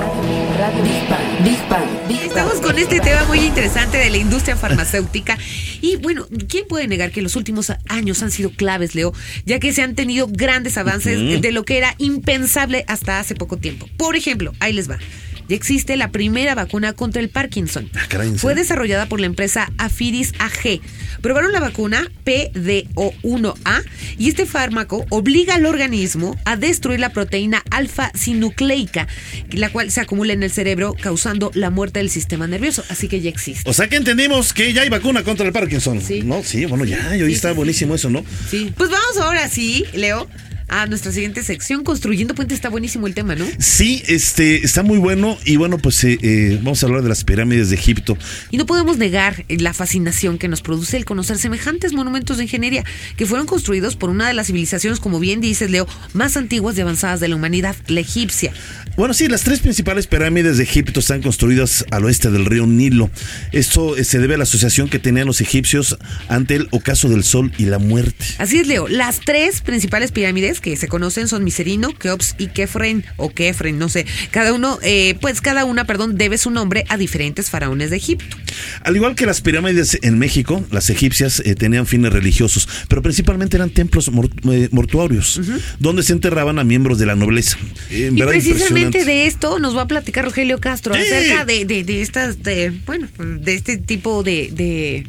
Estamos 2.09 2.61
con 2.61 2.77
este 2.77 2.99
tema 2.99 3.25
muy 3.25 3.39
interesante 3.39 3.97
de 3.97 4.11
la 4.11 4.17
industria 4.17 4.55
farmacéutica. 4.55 5.39
Y 5.81 5.95
bueno, 5.95 6.27
¿quién 6.47 6.67
puede 6.67 6.87
negar 6.87 7.09
que 7.11 7.23
los 7.23 7.35
últimos 7.35 7.71
años 7.89 8.21
han 8.21 8.29
sido 8.29 8.51
claves, 8.51 8.93
Leo? 8.93 9.11
Ya 9.45 9.59
que 9.59 9.73
se 9.73 9.81
han 9.81 9.95
tenido 9.95 10.27
grandes 10.29 10.77
avances 10.77 11.41
de 11.41 11.51
lo 11.51 11.63
que 11.63 11.79
era 11.79 11.95
impensable 11.97 12.85
hasta 12.87 13.19
hace 13.19 13.33
poco 13.33 13.57
tiempo. 13.57 13.89
Por 13.97 14.15
ejemplo, 14.15 14.53
ahí 14.59 14.73
les 14.73 14.87
va. 14.87 14.99
Ya 15.47 15.55
existe 15.55 15.95
la 15.97 16.11
primera 16.11 16.55
vacuna 16.55 16.93
contra 16.93 17.21
el 17.21 17.29
Parkinson. 17.29 17.89
Ah, 17.95 18.05
caray, 18.07 18.29
¿en 18.29 18.37
Fue 18.39 18.55
desarrollada 18.55 19.05
por 19.07 19.19
la 19.19 19.25
empresa 19.25 19.71
Afiris 19.77 20.33
AG. 20.39 20.79
Probaron 21.21 21.51
la 21.51 21.59
vacuna 21.59 22.05
PDO1A 22.25 23.83
y 24.17 24.29
este 24.29 24.45
fármaco 24.45 25.05
obliga 25.09 25.55
al 25.55 25.65
organismo 25.65 26.35
a 26.45 26.55
destruir 26.57 26.99
la 26.99 27.09
proteína 27.13 27.63
alfa-sinucleica, 27.71 29.07
la 29.51 29.69
cual 29.71 29.91
se 29.91 30.01
acumula 30.01 30.33
en 30.33 30.43
el 30.43 30.51
cerebro 30.51 30.95
causando 30.99 31.51
la 31.53 31.69
muerte 31.69 31.99
del 31.99 32.09
sistema 32.09 32.47
nervioso. 32.47 32.83
Así 32.89 33.07
que 33.07 33.21
ya 33.21 33.29
existe. 33.29 33.69
O 33.69 33.73
sea 33.73 33.87
que 33.87 33.95
entendimos 33.95 34.53
que 34.53 34.73
ya 34.73 34.81
hay 34.81 34.89
vacuna 34.89 35.23
contra 35.23 35.45
el 35.45 35.53
Parkinson. 35.53 36.01
Sí. 36.01 36.21
No, 36.23 36.43
sí, 36.43 36.65
bueno, 36.65 36.85
ya, 36.85 37.15
y 37.15 37.21
hoy 37.21 37.29
Sí, 37.31 37.35
está 37.35 37.49
sí. 37.49 37.55
buenísimo 37.55 37.95
eso, 37.95 38.09
¿no? 38.09 38.23
Sí. 38.49 38.73
Pues 38.77 38.89
vamos 38.89 39.17
ahora 39.17 39.49
sí, 39.49 39.85
Leo, 39.93 40.27
a 40.67 40.85
nuestra 40.85 41.11
siguiente 41.11 41.43
sección. 41.43 41.83
Construyendo 41.83 42.35
puentes 42.35 42.55
está 42.55 42.69
buenísimo 42.69 43.07
el 43.07 43.13
tema, 43.13 43.35
¿no? 43.35 43.45
Sí, 43.59 44.03
este, 44.07 44.65
está 44.65 44.83
muy 44.83 44.97
bueno 44.97 45.37
y 45.45 45.57
bueno, 45.57 45.77
pues 45.77 46.03
eh, 46.03 46.17
eh, 46.21 46.59
vamos 46.61 46.83
a 46.83 46.87
hablar 46.87 47.03
de 47.03 47.09
las 47.09 47.23
pirámides 47.23 47.69
de 47.69 47.75
Egipto. 47.75 48.17
Y 48.51 48.57
no 48.57 48.65
podemos 48.65 48.97
negar 48.97 49.45
la 49.49 49.73
fascinación 49.73 50.37
que 50.37 50.47
nos 50.47 50.61
produce 50.61 50.97
el 50.97 51.05
conocer 51.05 51.37
semejantes 51.37 51.93
monumentos 51.93 52.37
de 52.37 52.43
ingeniería 52.43 52.83
que 53.15 53.25
fueron 53.25 53.47
construidos 53.47 53.95
por 53.95 54.09
una 54.09 54.27
de 54.27 54.33
las 54.33 54.47
civilizaciones, 54.47 54.99
como 54.99 55.19
bien 55.19 55.41
dices, 55.41 55.71
Leo, 55.71 55.87
más 56.13 56.37
antiguas 56.37 56.77
y 56.77 56.81
avanzadas 56.81 57.19
de 57.19 57.27
la 57.27 57.35
humanidad, 57.35 57.75
la 57.87 58.01
egipcia. 58.01 58.53
Bueno, 58.97 59.13
sí, 59.13 59.27
las 59.27 59.43
tres 59.43 59.59
principales 59.59 60.07
pirámides 60.07 60.57
de 60.57 60.63
Egipto 60.63 60.99
están 60.99 61.21
construidas 61.21 61.85
al 61.91 62.05
oeste 62.05 62.31
del 62.31 62.45
río 62.45 62.65
Nilo. 62.65 63.09
Esto 63.51 63.95
eh, 63.95 64.03
se 64.03 64.19
debe 64.19 64.33
a 64.33 64.37
la 64.37 64.43
asociación 64.43 64.89
que 64.89 64.99
tenían 64.99 65.27
los 65.27 65.39
egipcios 65.39 65.97
ante 66.29 66.55
el 66.55 66.67
ocaso 66.71 67.07
del 67.07 67.23
sol 67.23 67.51
y 67.57 67.65
la 67.65 67.77
muerte. 67.77 68.25
Así 68.39 68.57
es, 68.57 68.67
Leo. 68.67 68.87
Las 68.87 69.19
tres 69.19 69.61
principales 69.61 70.11
pirámides 70.11 70.56
que 70.61 70.75
se 70.77 70.87
conocen 70.87 71.27
son 71.27 71.43
Miserino, 71.43 71.93
Keops 71.93 72.35
y 72.37 72.47
Kefren, 72.47 73.05
o 73.17 73.29
Kefren, 73.29 73.77
no 73.79 73.89
sé. 73.89 74.05
Cada 74.31 74.53
uno, 74.53 74.79
eh, 74.81 75.15
pues 75.21 75.41
cada 75.41 75.65
una, 75.65 75.85
perdón, 75.85 76.17
debe 76.17 76.37
su 76.37 76.49
nombre 76.51 76.83
a 76.89 76.97
diferentes 76.97 77.49
faraones 77.49 77.89
de 77.89 77.97
Egipto. 77.97 78.37
Al 78.83 78.95
igual 78.95 79.15
que 79.15 79.25
las 79.25 79.41
pirámides 79.41 79.97
en 80.01 80.17
México, 80.19 80.63
las 80.71 80.89
egipcias 80.89 81.41
eh, 81.45 81.55
tenían 81.55 81.85
fines 81.87 82.11
religiosos, 82.13 82.67
pero 82.87 83.01
principalmente 83.01 83.57
eran 83.57 83.69
templos 83.69 84.11
mor- 84.11 84.29
eh, 84.51 84.69
mortuorios, 84.71 85.39
donde 85.79 86.03
se 86.03 86.13
enterraban 86.13 86.59
a 86.59 86.63
miembros 86.63 86.97
de 86.99 87.05
la 87.05 87.15
nobleza. 87.15 87.57
Eh, 87.89 88.11
Y 88.13 88.21
precisamente 88.21 89.05
de 89.05 89.25
esto 89.27 89.59
nos 89.59 89.75
va 89.75 89.83
a 89.83 89.87
platicar 89.87 90.25
Rogelio 90.25 90.59
Castro 90.59 90.93
Sí. 90.95 91.01
acerca 91.01 91.45
de, 91.45 91.65
de, 91.65 91.83
de 91.83 92.01
estas, 92.01 92.41
de, 92.43 92.71
bueno, 92.85 93.07
de 93.19 93.53
este 93.55 93.77
tipo 93.77 94.23
de, 94.23 94.49
de 94.51 95.05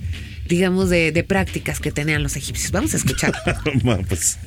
digamos, 0.49 0.88
de, 0.90 1.12
de 1.12 1.25
prácticas 1.25 1.78
que 1.81 1.93
tenían 1.93 2.23
los 2.23 2.37
egipcios. 2.37 2.71
Vamos 2.73 2.95
a 2.95 2.97
escuchar. 2.97 3.33
Bueno, 3.83 4.05
pues, 4.09 4.38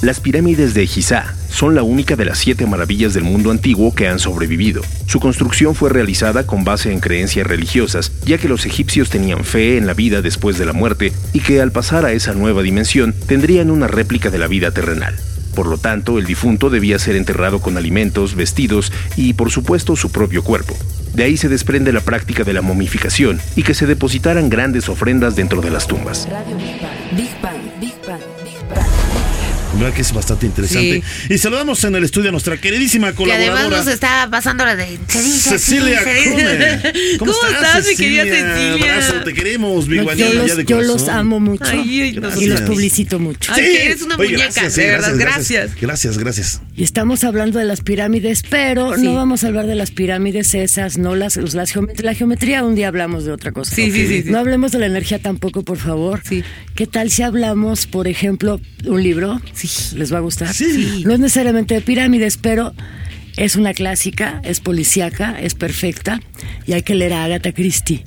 Las 0.00 0.20
pirámides 0.20 0.74
de 0.74 0.86
Giza 0.86 1.34
son 1.50 1.74
la 1.74 1.82
única 1.82 2.14
de 2.14 2.24
las 2.24 2.38
siete 2.38 2.66
maravillas 2.66 3.14
del 3.14 3.24
mundo 3.24 3.50
antiguo 3.50 3.92
que 3.92 4.06
han 4.06 4.20
sobrevivido. 4.20 4.80
Su 5.08 5.18
construcción 5.18 5.74
fue 5.74 5.90
realizada 5.90 6.46
con 6.46 6.62
base 6.62 6.92
en 6.92 7.00
creencias 7.00 7.44
religiosas, 7.44 8.12
ya 8.24 8.38
que 8.38 8.48
los 8.48 8.64
egipcios 8.64 9.10
tenían 9.10 9.42
fe 9.42 9.76
en 9.76 9.88
la 9.88 9.94
vida 9.94 10.22
después 10.22 10.56
de 10.56 10.66
la 10.66 10.72
muerte 10.72 11.12
y 11.32 11.40
que 11.40 11.60
al 11.60 11.72
pasar 11.72 12.04
a 12.04 12.12
esa 12.12 12.32
nueva 12.32 12.62
dimensión 12.62 13.12
tendrían 13.26 13.72
una 13.72 13.88
réplica 13.88 14.30
de 14.30 14.38
la 14.38 14.46
vida 14.46 14.70
terrenal. 14.70 15.16
Por 15.56 15.66
lo 15.66 15.78
tanto, 15.78 16.18
el 16.18 16.26
difunto 16.26 16.70
debía 16.70 17.00
ser 17.00 17.16
enterrado 17.16 17.58
con 17.58 17.76
alimentos, 17.76 18.36
vestidos 18.36 18.92
y, 19.16 19.32
por 19.32 19.50
supuesto, 19.50 19.96
su 19.96 20.12
propio 20.12 20.44
cuerpo. 20.44 20.76
De 21.12 21.24
ahí 21.24 21.36
se 21.36 21.48
desprende 21.48 21.92
la 21.92 22.02
práctica 22.02 22.44
de 22.44 22.52
la 22.52 22.62
momificación 22.62 23.40
y 23.56 23.64
que 23.64 23.74
se 23.74 23.86
depositaran 23.86 24.48
grandes 24.48 24.88
ofrendas 24.88 25.34
dentro 25.34 25.60
de 25.60 25.70
las 25.70 25.88
tumbas. 25.88 26.28
Radio 26.30 26.56
Big. 26.56 26.78
Big. 27.16 27.30
Big. 27.80 28.37
Verdad 29.78 29.94
que 29.94 30.02
es 30.02 30.12
bastante 30.12 30.46
interesante. 30.46 31.02
Y 31.28 31.38
saludamos 31.38 31.82
en 31.84 31.94
el 31.94 32.04
estudio 32.04 32.28
a 32.28 32.32
nuestra 32.32 32.56
queridísima 32.60 33.10
Que 33.10 33.16
colaboradora. 33.16 33.60
además 33.60 33.84
nos 33.86 33.94
está 33.94 34.28
pasando 34.30 34.64
la 34.64 34.76
de. 34.76 34.98
Cecilia. 35.08 36.00
¿Cómo, 37.18 37.32
estás, 37.32 37.86
mi 37.86 37.96
querida 37.96 38.24
Cecilia? 38.24 38.94
Abrazo, 38.94 39.14
te 39.24 39.34
queremos, 39.34 39.88
Big 39.88 40.02
No, 40.02 40.12
yo 40.14 40.28
ya 40.28 40.34
los, 40.34 40.56
de 40.56 40.64
yo 40.64 40.76
corazón. 40.76 40.96
los 40.98 41.08
amo 41.08 41.40
mucho 41.40 41.64
Ay, 41.66 42.00
ay, 42.00 42.20
y 42.40 42.46
los 42.46 42.60
publicito 42.62 43.18
mucho. 43.18 43.52
Ay, 43.52 43.62
que 43.62 43.84
eres 43.86 44.02
una 44.02 44.16
Oye, 44.16 44.30
muñeca, 44.30 44.44
gracias, 44.52 44.76
de 44.76 44.86
verdad, 44.86 45.12
gracias. 45.16 45.70
Gracias, 45.80 46.18
gracias. 46.18 46.60
Y 46.76 46.84
estamos 46.84 47.24
hablando 47.24 47.58
de 47.58 47.64
las 47.64 47.80
pirámides, 47.80 48.42
pero 48.48 48.94
Sí. 48.96 49.02
no 49.02 49.14
vamos 49.14 49.44
a 49.44 49.48
hablar 49.48 49.66
de 49.66 49.74
las 49.74 49.90
pirámides 49.90 50.54
esas, 50.54 50.98
no 50.98 51.14
las, 51.14 51.36
las 51.36 51.74
geomet- 51.74 52.00
la 52.02 52.14
geometría. 52.14 52.64
Un 52.64 52.74
día 52.74 52.88
hablamos 52.88 53.24
de 53.24 53.32
otra 53.32 53.52
cosa. 53.52 53.74
Sí, 53.74 53.90
sí, 53.90 54.06
sí, 54.06 54.22
sí. 54.22 54.30
No 54.30 54.38
hablemos 54.38 54.72
de 54.72 54.78
la 54.78 54.86
energía 54.86 55.18
tampoco, 55.20 55.62
por 55.62 55.78
favor. 55.78 56.20
Sí. 56.28 56.42
¿Qué 56.74 56.86
tal 56.86 57.10
si 57.10 57.22
hablamos, 57.22 57.86
por 57.86 58.08
ejemplo, 58.08 58.60
un 58.84 59.02
libro? 59.02 59.40
Sí. 59.52 59.67
¿Les 59.96 60.12
va 60.12 60.18
a 60.18 60.20
gustar? 60.20 60.52
Sí. 60.54 61.02
No 61.06 61.14
es 61.14 61.20
necesariamente 61.20 61.74
de 61.74 61.80
pirámides, 61.80 62.36
pero 62.36 62.74
es 63.36 63.54
una 63.54 63.72
clásica, 63.72 64.40
es 64.42 64.58
policíaca, 64.58 65.38
es 65.40 65.54
perfecta 65.54 66.20
y 66.66 66.72
hay 66.72 66.82
que 66.82 66.96
leer 66.96 67.12
a 67.12 67.22
Agatha 67.22 67.52
Christie 67.52 68.02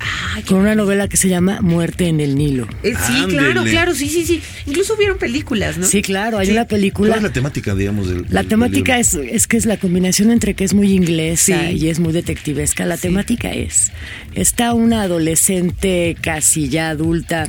con 0.46 0.58
una 0.58 0.74
novela 0.74 1.08
que 1.08 1.16
se 1.16 1.30
llama 1.30 1.62
Muerte 1.62 2.08
en 2.08 2.20
el 2.20 2.34
Nilo. 2.34 2.68
Eh, 2.82 2.92
sí, 3.06 3.14
Ándele. 3.16 3.38
claro, 3.38 3.64
claro, 3.64 3.94
sí, 3.94 4.10
sí, 4.10 4.26
sí. 4.26 4.42
Incluso 4.66 4.94
hubieron 4.94 5.16
películas, 5.16 5.78
¿no? 5.78 5.86
Sí, 5.86 6.02
claro, 6.02 6.36
hay 6.36 6.46
Sí. 6.48 6.52
una 6.52 6.66
¿Cuál 6.66 6.68
película. 6.80 7.16
es 7.16 7.22
la 7.22 7.32
temática, 7.32 7.74
digamos, 7.74 8.08
del 8.10 8.26
La 8.28 8.40
del- 8.40 8.48
temática 8.48 8.92
del 8.92 9.00
es, 9.00 9.14
es 9.14 9.46
que 9.46 9.56
es 9.56 9.64
la 9.64 9.78
combinación 9.78 10.30
entre 10.30 10.52
que 10.52 10.64
es 10.64 10.74
muy 10.74 10.92
inglesa 10.92 11.60
Sí. 11.70 11.76
y 11.78 11.88
es 11.88 11.98
muy 11.98 12.12
detectivesca. 12.12 12.84
La 12.84 12.98
temática 12.98 13.52
es, 13.52 13.90
está 14.34 14.74
una 14.74 15.00
adolescente 15.02 16.14
casi 16.20 16.68
ya 16.68 16.90
adulta 16.90 17.48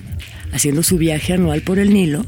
haciendo 0.54 0.84
su 0.84 0.97
viaje 0.97 1.34
anual 1.34 1.63
por 1.63 1.80
el 1.80 1.93
Nilo 1.93 2.26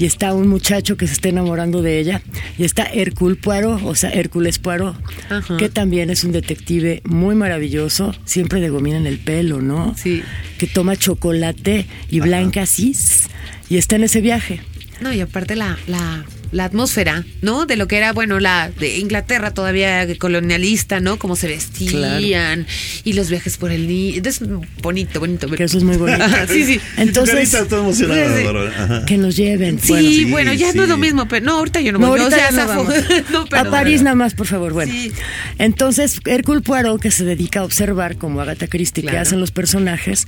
y 0.00 0.06
está 0.06 0.32
un 0.32 0.48
muchacho 0.48 0.96
que 0.96 1.06
se 1.06 1.12
está 1.12 1.28
enamorando 1.28 1.82
de 1.82 1.98
ella 2.00 2.22
y 2.56 2.64
está 2.64 2.84
Hercule 2.84 3.36
Poirot, 3.36 3.82
o 3.84 3.94
sea, 3.94 4.08
Hércules 4.08 4.58
Poirot, 4.58 4.96
Ajá. 5.28 5.58
que 5.58 5.68
también 5.68 6.08
es 6.08 6.24
un 6.24 6.32
detective 6.32 7.02
muy 7.04 7.34
maravilloso, 7.34 8.14
siempre 8.24 8.62
de 8.62 8.70
gomina 8.70 8.96
en 8.96 9.06
el 9.06 9.18
pelo, 9.18 9.60
¿no? 9.60 9.94
Sí. 9.98 10.22
Que 10.56 10.66
toma 10.66 10.96
chocolate 10.96 11.84
y 12.08 12.20
blanca 12.20 12.64
cis 12.64 13.28
y 13.68 13.76
está 13.76 13.96
en 13.96 14.04
ese 14.04 14.22
viaje. 14.22 14.62
No, 15.02 15.12
y 15.12 15.20
aparte 15.20 15.54
la, 15.54 15.78
la, 15.86 16.24
la 16.52 16.64
atmósfera, 16.64 17.24
¿no? 17.42 17.66
De 17.66 17.76
lo 17.76 17.86
que 17.88 17.96
era, 17.96 18.12
bueno, 18.12 18.40
la 18.40 18.70
de 18.78 18.98
Inglaterra 18.98 19.52
todavía 19.52 20.06
colonialista, 20.18 21.00
¿no? 21.00 21.18
Cómo 21.18 21.36
se 21.36 21.46
vestían 21.48 22.66
y 23.04 23.12
los 23.12 23.30
viajes 23.30 23.56
por 23.56 23.70
el 23.72 23.86
Nilo. 23.86 24.28
Es 24.28 24.40
bonito, 24.82 25.20
bonito. 25.20 25.48
Que 25.48 25.64
eso 25.64 25.78
es 25.78 25.84
muy 25.84 25.96
bonito. 25.96 26.24
sí, 26.48 26.64
sí. 26.64 26.80
Entonces, 26.96 27.50
Sí. 27.50 28.04
Bárbara. 28.06 28.70
Ajá. 28.84 29.04
que 29.06 29.16
nos 29.18 29.36
lleven. 29.36 29.78
Sí, 29.80 29.92
Bueno, 29.92 30.08
sí, 30.10 30.24
bueno, 30.24 30.52
ya 30.54 30.72
sí. 30.72 30.76
no 30.76 30.84
es 30.84 30.88
lo 30.88 30.96
mismo, 30.96 31.28
pero 31.28 31.44
no, 31.46 31.58
ahorita 31.58 31.80
yo 31.80 31.92
no 31.92 31.98
No, 31.98 32.08
voy. 32.08 32.20
ahorita 32.20 32.36
o 32.36 32.38
sea, 32.38 32.50
ya 32.50 32.56
no 32.56 32.68
vamos. 32.68 32.94
No, 33.30 33.44
pero- 33.46 33.62
a 33.62 33.70
París 33.70 34.02
nada 34.02 34.16
más, 34.16 34.34
por 34.34 34.46
favor. 34.46 34.72
Bueno, 34.72 34.92
Sí. 34.92 35.12
entonces 35.58 36.20
Hércule 36.24 36.60
Poirot, 36.60 37.00
que 37.00 37.10
se 37.10 37.24
dedica 37.24 37.60
a 37.60 37.64
observar 37.64 38.16
como 38.16 38.40
Agatha 38.40 38.66
Christie 38.66 39.04
que 39.04 39.16
hacen 39.18 39.40
los 39.40 39.50
personajes, 39.50 40.26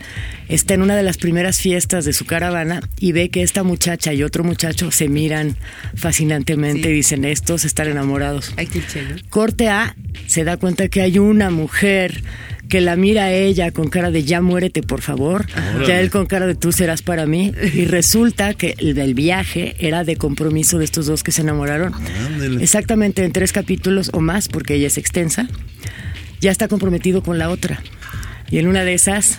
está 0.48 0.74
en 0.74 0.82
una 0.82 0.96
de 0.96 1.02
las 1.02 1.16
primeras 1.18 1.58
fiestas 1.58 2.04
de 2.04 2.12
su 2.12 2.24
caravana 2.24 2.80
y 2.98 3.12
ve 3.12 3.28
que 3.28 3.42
esta 3.42 3.62
muchacha 3.62 4.12
y 4.12 4.22
otro 4.22 4.44
muchacho 4.44 4.90
se 4.90 5.08
miran 5.08 5.56
fascinantemente 6.16 6.88
Sí. 6.88 6.94
dicen 6.94 7.24
estos 7.24 7.64
están 7.64 7.88
enamorados. 7.88 8.52
Ay, 8.58 8.66
qué. 8.66 8.82
Corte 9.30 9.68
A, 9.68 9.96
se 10.26 10.44
da 10.44 10.58
cuenta 10.58 10.88
que 10.88 11.00
hay 11.00 11.18
una 11.18 11.48
mujer 11.50 12.22
que 12.68 12.80
la 12.82 12.96
mira 12.96 13.24
a 13.24 13.32
ella 13.32 13.70
con 13.70 13.88
cara 13.88 14.10
de 14.10 14.22
ya 14.24 14.40
muérete 14.42 14.82
por 14.82 15.00
favor, 15.00 15.46
ya 15.86 16.00
él 16.00 16.10
con 16.10 16.26
cara 16.26 16.46
de 16.46 16.54
tú 16.54 16.70
serás 16.72 17.00
para 17.02 17.24
mí 17.26 17.52
y 17.74 17.86
resulta 17.86 18.52
que 18.54 18.74
el 18.78 18.94
del 18.94 19.14
viaje 19.14 19.74
era 19.78 20.04
de 20.04 20.16
compromiso 20.16 20.78
de 20.78 20.84
estos 20.84 21.06
dos 21.06 21.22
que 21.22 21.32
se 21.32 21.40
enamoraron. 21.42 21.94
Exactamente 22.60 23.24
en 23.24 23.32
tres 23.32 23.52
capítulos 23.52 24.10
o 24.12 24.20
más 24.20 24.48
porque 24.48 24.74
ella 24.74 24.88
es 24.88 24.98
extensa. 24.98 25.48
Ya 26.40 26.50
está 26.50 26.68
comprometido 26.68 27.22
con 27.22 27.38
la 27.38 27.48
otra. 27.48 27.82
Y 28.50 28.58
en 28.58 28.66
una 28.66 28.84
de 28.84 28.92
esas 28.94 29.38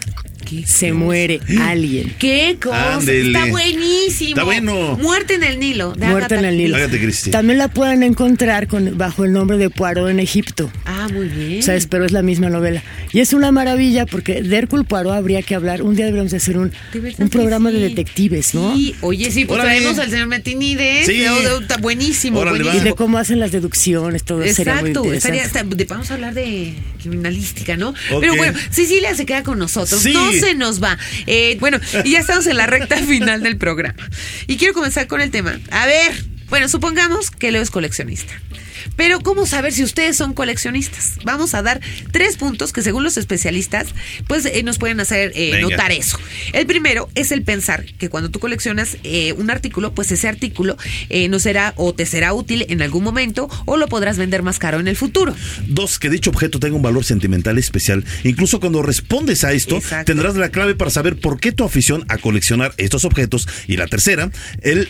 ¿Qué 0.61 0.67
se 0.67 0.93
muere 0.93 1.39
alguien. 1.61 2.13
¡Qué 2.19 2.57
cosa! 2.61 2.95
Ándele. 2.95 3.27
Está 3.37 3.45
buenísimo. 3.51 4.29
Está 4.29 4.43
bueno. 4.43 4.97
Muerte 5.01 5.35
en 5.35 5.43
el 5.43 5.59
Nilo. 5.59 5.93
de 5.93 6.05
Muerte 6.07 6.35
Agatha 6.35 6.39
en 6.39 6.45
el 6.45 6.57
Nilo. 6.57 6.75
Agatha. 6.77 6.97
También 7.31 7.57
la 7.57 7.67
pueden 7.67 8.03
encontrar 8.03 8.67
con, 8.67 8.97
bajo 8.97 9.25
el 9.25 9.31
nombre 9.33 9.57
de 9.57 9.69
Poirot 9.69 10.09
en 10.09 10.19
Egipto. 10.19 10.71
Ah, 10.85 11.07
muy 11.11 11.27
bien. 11.27 11.63
¿Sabes? 11.63 11.87
Pero 11.87 12.05
es 12.05 12.11
la 12.11 12.21
misma 12.21 12.49
novela. 12.49 12.83
Y 13.11 13.19
es 13.19 13.33
una 13.33 13.51
maravilla 13.51 14.05
porque 14.05 14.41
de 14.41 14.57
Hércule 14.57 14.83
Poirot 14.83 15.13
habría 15.13 15.41
que 15.41 15.55
hablar. 15.55 15.81
Un 15.81 15.95
día 15.95 16.05
deberíamos 16.05 16.31
de 16.31 16.37
hacer 16.37 16.57
un, 16.57 16.71
un 17.17 17.29
programa 17.29 17.69
sí. 17.69 17.75
de 17.77 17.89
detectives, 17.89 18.53
¿no? 18.53 18.75
Sí, 18.75 18.95
oye, 19.01 19.31
sí, 19.31 19.45
pues 19.45 19.59
Órale. 19.59 19.79
traemos 19.79 19.99
al 19.99 20.09
señor 20.09 20.27
Metinides. 20.27 21.05
Sí. 21.05 21.13
de- 21.19 21.29
de- 21.29 21.57
está 21.61 21.77
buenísimo, 21.77 22.39
Órale, 22.39 22.57
va. 22.59 22.61
Y 22.61 22.63
buenísimo. 22.63 22.89
de 22.91 22.95
cómo 22.95 23.17
hacen 23.17 23.39
las 23.39 23.51
deducciones, 23.51 24.23
todo 24.23 24.41
eso 24.43 24.55
sería 24.55 24.73
muy 24.81 24.89
Exacto, 24.89 25.05
interesante. 25.05 25.37
estaría, 25.37 25.69
está- 25.77 25.93
vamos 25.93 26.11
a 26.11 26.13
hablar 26.15 26.33
de 26.33 26.73
criminalística, 27.01 27.77
¿no? 27.77 27.93
Pero 28.19 28.35
bueno, 28.35 28.57
Cecilia 28.71 29.13
se 29.15 29.25
queda 29.25 29.43
con 29.43 29.59
nosotros, 29.59 30.01
Sí. 30.01 30.13
no 30.13 30.31
se 30.43 30.55
nos 30.55 30.83
va. 30.83 30.97
Eh, 31.25 31.57
bueno, 31.59 31.79
y 32.03 32.11
ya 32.11 32.19
estamos 32.19 32.47
en 32.47 32.57
la 32.57 32.67
recta 32.67 32.97
final 32.97 33.41
del 33.41 33.57
programa. 33.57 33.95
Y 34.47 34.57
quiero 34.57 34.73
comenzar 34.73 35.07
con 35.07 35.21
el 35.21 35.31
tema. 35.31 35.59
A 35.71 35.85
ver, 35.85 36.11
bueno, 36.49 36.67
supongamos 36.69 37.31
que 37.31 37.51
Leo 37.51 37.61
es 37.61 37.71
coleccionista. 37.71 38.33
Pero 38.95 39.19
¿cómo 39.21 39.45
saber 39.45 39.73
si 39.73 39.83
ustedes 39.83 40.17
son 40.17 40.33
coleccionistas? 40.33 41.17
Vamos 41.23 41.53
a 41.53 41.61
dar 41.61 41.81
tres 42.11 42.37
puntos 42.37 42.73
que 42.73 42.81
según 42.81 43.03
los 43.03 43.17
especialistas, 43.17 43.87
pues 44.27 44.45
eh, 44.45 44.63
nos 44.63 44.77
pueden 44.77 44.99
hacer 44.99 45.31
eh, 45.35 45.61
notar 45.61 45.91
eso. 45.91 46.17
El 46.53 46.65
primero 46.65 47.09
es 47.15 47.31
el 47.31 47.43
pensar 47.43 47.85
que 47.97 48.09
cuando 48.09 48.29
tú 48.29 48.39
coleccionas 48.39 48.97
eh, 49.03 49.33
un 49.33 49.49
artículo, 49.49 49.93
pues 49.93 50.11
ese 50.11 50.27
artículo 50.27 50.77
eh, 51.09 51.27
no 51.29 51.39
será 51.39 51.73
o 51.77 51.93
te 51.93 52.05
será 52.05 52.33
útil 52.33 52.65
en 52.69 52.81
algún 52.81 53.03
momento 53.03 53.49
o 53.65 53.77
lo 53.77 53.87
podrás 53.87 54.17
vender 54.17 54.43
más 54.43 54.59
caro 54.59 54.79
en 54.79 54.87
el 54.87 54.95
futuro. 54.95 55.35
Dos, 55.67 55.99
que 55.99 56.09
dicho 56.09 56.29
objeto 56.29 56.59
tenga 56.59 56.75
un 56.75 56.81
valor 56.81 57.03
sentimental 57.03 57.57
especial. 57.57 58.03
Incluso 58.23 58.59
cuando 58.59 58.81
respondes 58.81 59.43
a 59.43 59.53
esto, 59.53 59.77
Exacto. 59.77 60.11
tendrás 60.11 60.35
la 60.35 60.49
clave 60.49 60.75
para 60.75 60.91
saber 60.91 61.19
por 61.19 61.39
qué 61.39 61.51
tu 61.51 61.63
afición 61.63 62.05
a 62.07 62.17
coleccionar 62.17 62.73
estos 62.77 63.05
objetos. 63.05 63.47
Y 63.67 63.77
la 63.77 63.87
tercera, 63.87 64.31
el 64.61 64.89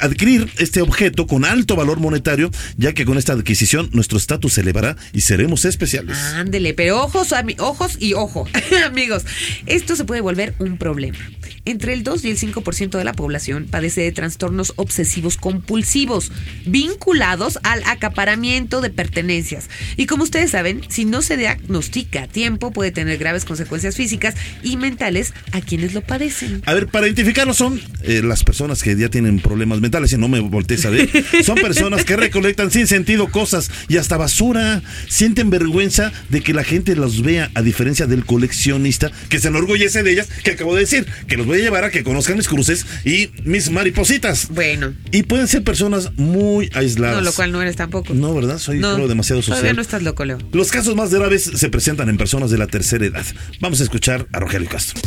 adquirir 0.00 0.50
este 0.58 0.82
objeto 0.82 1.26
con 1.26 1.44
alto 1.44 1.76
valor 1.76 2.00
monetario, 2.00 2.50
ya 2.76 2.92
que 2.92 3.01
con 3.04 3.18
esta 3.18 3.32
adquisición 3.32 3.90
nuestro 3.92 4.18
estatus 4.18 4.54
se 4.54 4.60
elevará 4.60 4.96
y 5.12 5.22
seremos 5.22 5.64
especiales. 5.64 6.18
Ándele, 6.18 6.74
pero 6.74 7.02
ojos, 7.02 7.34
ojos 7.58 7.96
y 7.98 8.14
ojo, 8.14 8.46
amigos. 8.86 9.24
Esto 9.66 9.96
se 9.96 10.04
puede 10.04 10.20
volver 10.20 10.54
un 10.58 10.78
problema. 10.78 11.18
Entre 11.64 11.92
el 11.92 12.02
2 12.02 12.24
y 12.24 12.30
el 12.30 12.38
5% 12.38 12.98
de 12.98 13.04
la 13.04 13.12
población 13.12 13.68
padece 13.70 14.00
de 14.00 14.10
trastornos 14.10 14.72
obsesivos 14.76 15.36
compulsivos 15.36 16.32
vinculados 16.66 17.60
al 17.62 17.84
acaparamiento 17.84 18.80
de 18.80 18.90
pertenencias. 18.90 19.70
Y 19.96 20.06
como 20.06 20.24
ustedes 20.24 20.50
saben, 20.50 20.82
si 20.88 21.04
no 21.04 21.22
se 21.22 21.36
diagnostica 21.36 22.24
a 22.24 22.26
tiempo 22.26 22.72
puede 22.72 22.90
tener 22.90 23.16
graves 23.16 23.44
consecuencias 23.44 23.96
físicas 23.96 24.34
y 24.64 24.76
mentales 24.76 25.34
a 25.52 25.60
quienes 25.60 25.94
lo 25.94 26.00
padecen. 26.00 26.62
A 26.66 26.74
ver, 26.74 26.88
para 26.88 27.06
identificarlo 27.06 27.54
son 27.54 27.80
eh, 28.02 28.22
las 28.24 28.42
personas 28.42 28.82
que 28.82 28.96
ya 28.96 29.08
tienen 29.08 29.38
problemas 29.38 29.80
mentales, 29.80 30.12
y 30.12 30.18
no 30.18 30.26
me 30.26 30.40
voltees 30.40 30.84
a 30.84 30.90
ver, 30.90 31.08
son 31.44 31.56
personas 31.56 32.04
que 32.04 32.16
recolectan 32.16 32.72
sin 32.72 32.88
sentido 32.88 33.30
cosas 33.30 33.70
y 33.88 33.98
hasta 33.98 34.16
basura, 34.16 34.82
sienten 35.08 35.50
vergüenza 35.50 36.12
de 36.28 36.40
que 36.40 36.54
la 36.54 36.64
gente 36.64 36.96
los 36.96 37.22
vea, 37.22 37.50
a 37.54 37.62
diferencia 37.62 38.06
del 38.06 38.24
coleccionista 38.24 39.12
que 39.28 39.38
se 39.38 39.48
enorgullece 39.48 40.02
de 40.02 40.12
ellas, 40.12 40.28
que 40.42 40.52
acabo 40.52 40.74
de 40.74 40.80
decir, 40.80 41.06
que 41.28 41.36
los 41.36 41.46
voy 41.52 41.60
a 41.60 41.64
llevar 41.64 41.84
a 41.84 41.90
que 41.90 42.02
conozcan 42.02 42.36
mis 42.36 42.48
cruces 42.48 42.86
y 43.04 43.30
mis 43.44 43.70
maripositas. 43.70 44.48
Bueno, 44.48 44.94
Y 45.10 45.24
pueden 45.24 45.48
ser 45.48 45.62
personas 45.62 46.10
muy 46.16 46.70
aisladas. 46.74 47.16
no, 47.16 47.20
lo 47.22 47.32
cual 47.32 47.52
no 47.52 47.60
eres 47.60 47.76
tampoco. 47.76 48.14
No, 48.14 48.34
¿verdad? 48.34 48.58
Soy 48.58 48.78
No, 48.78 48.94
creo, 48.94 49.06
demasiado 49.08 49.42
Todavía 49.42 49.58
social. 49.60 49.76
no 49.76 49.82
estás 49.82 50.02
loco, 50.02 50.24
Leo. 50.24 50.38
Los 50.52 50.70
casos 50.70 50.96
más 50.96 51.12
graves 51.12 51.42
se 51.54 51.68
presentan 51.68 52.08
en 52.08 52.16
personas 52.16 52.50
de 52.50 52.56
la 52.58 52.66
tercera 52.68 53.04
edad. 53.04 53.24
Vamos 53.60 53.80
a 53.80 53.84
escuchar 53.84 54.26
a 54.32 54.40
Rogelio 54.40 54.68
Castro. 54.68 55.00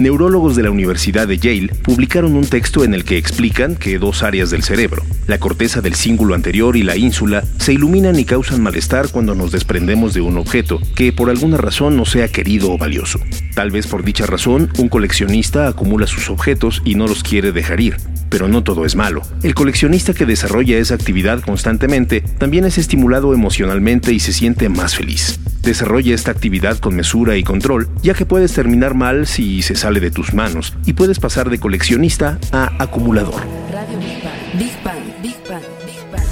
Neurólogos 0.00 0.56
de 0.56 0.62
la 0.62 0.70
Universidad 0.70 1.28
de 1.28 1.38
Yale 1.38 1.68
publicaron 1.82 2.34
un 2.34 2.46
texto 2.46 2.82
en 2.82 2.94
el 2.94 3.04
que 3.04 3.18
explican 3.18 3.76
que 3.76 3.98
dos 3.98 4.22
áreas 4.22 4.50
del 4.50 4.62
cerebro, 4.62 5.02
la 5.26 5.38
corteza 5.38 5.80
del 5.80 5.94
cíngulo 5.94 6.34
anterior 6.34 6.76
y 6.76 6.82
la 6.82 6.96
ínsula, 6.96 7.44
se 7.58 7.74
iluminan 7.74 8.18
y 8.18 8.24
causan 8.24 8.62
malestar 8.62 9.08
cuando 9.10 9.34
nos 9.34 9.52
desprendemos 9.52 10.14
de 10.14 10.22
un 10.22 10.38
objeto 10.38 10.80
que 10.96 11.12
por 11.12 11.30
alguna 11.30 11.58
razón 11.58 11.96
no 11.96 12.04
sea 12.04 12.28
querido 12.28 12.72
o 12.72 12.78
valioso. 12.78 13.20
Tal 13.54 13.70
vez 13.70 13.86
por 13.86 14.02
dicha 14.02 14.26
razón, 14.26 14.70
un 14.78 14.88
coleccionista 14.88 15.68
acumula 15.68 16.06
sus 16.06 16.30
objetos 16.30 16.82
y 16.84 16.94
no 16.94 17.06
los 17.06 17.22
quiere 17.22 17.52
dejar 17.52 17.80
ir. 17.80 17.96
Pero 18.32 18.48
no 18.48 18.64
todo 18.64 18.86
es 18.86 18.96
malo. 18.96 19.20
El 19.42 19.54
coleccionista 19.54 20.14
que 20.14 20.24
desarrolla 20.24 20.78
esa 20.78 20.94
actividad 20.94 21.40
constantemente 21.42 22.22
también 22.22 22.64
es 22.64 22.78
estimulado 22.78 23.34
emocionalmente 23.34 24.14
y 24.14 24.20
se 24.20 24.32
siente 24.32 24.70
más 24.70 24.96
feliz. 24.96 25.38
Desarrolla 25.60 26.14
esta 26.14 26.30
actividad 26.30 26.78
con 26.78 26.96
mesura 26.96 27.36
y 27.36 27.44
control, 27.44 27.90
ya 28.02 28.14
que 28.14 28.24
puedes 28.24 28.54
terminar 28.54 28.94
mal 28.94 29.26
si 29.26 29.60
se 29.60 29.76
sale 29.76 30.00
de 30.00 30.10
tus 30.10 30.32
manos 30.32 30.72
y 30.86 30.94
puedes 30.94 31.20
pasar 31.20 31.50
de 31.50 31.60
coleccionista 31.60 32.38
a 32.52 32.72
acumulador. 32.82 33.42
Radio 33.70 33.98
Big 33.98 34.24
Bang. 34.24 34.58
Big 34.58 34.72
Bang. 34.82 35.22
Big 35.22 35.36
Bang. 35.48 35.62
Big 35.84 36.10
Bang. 36.10 36.24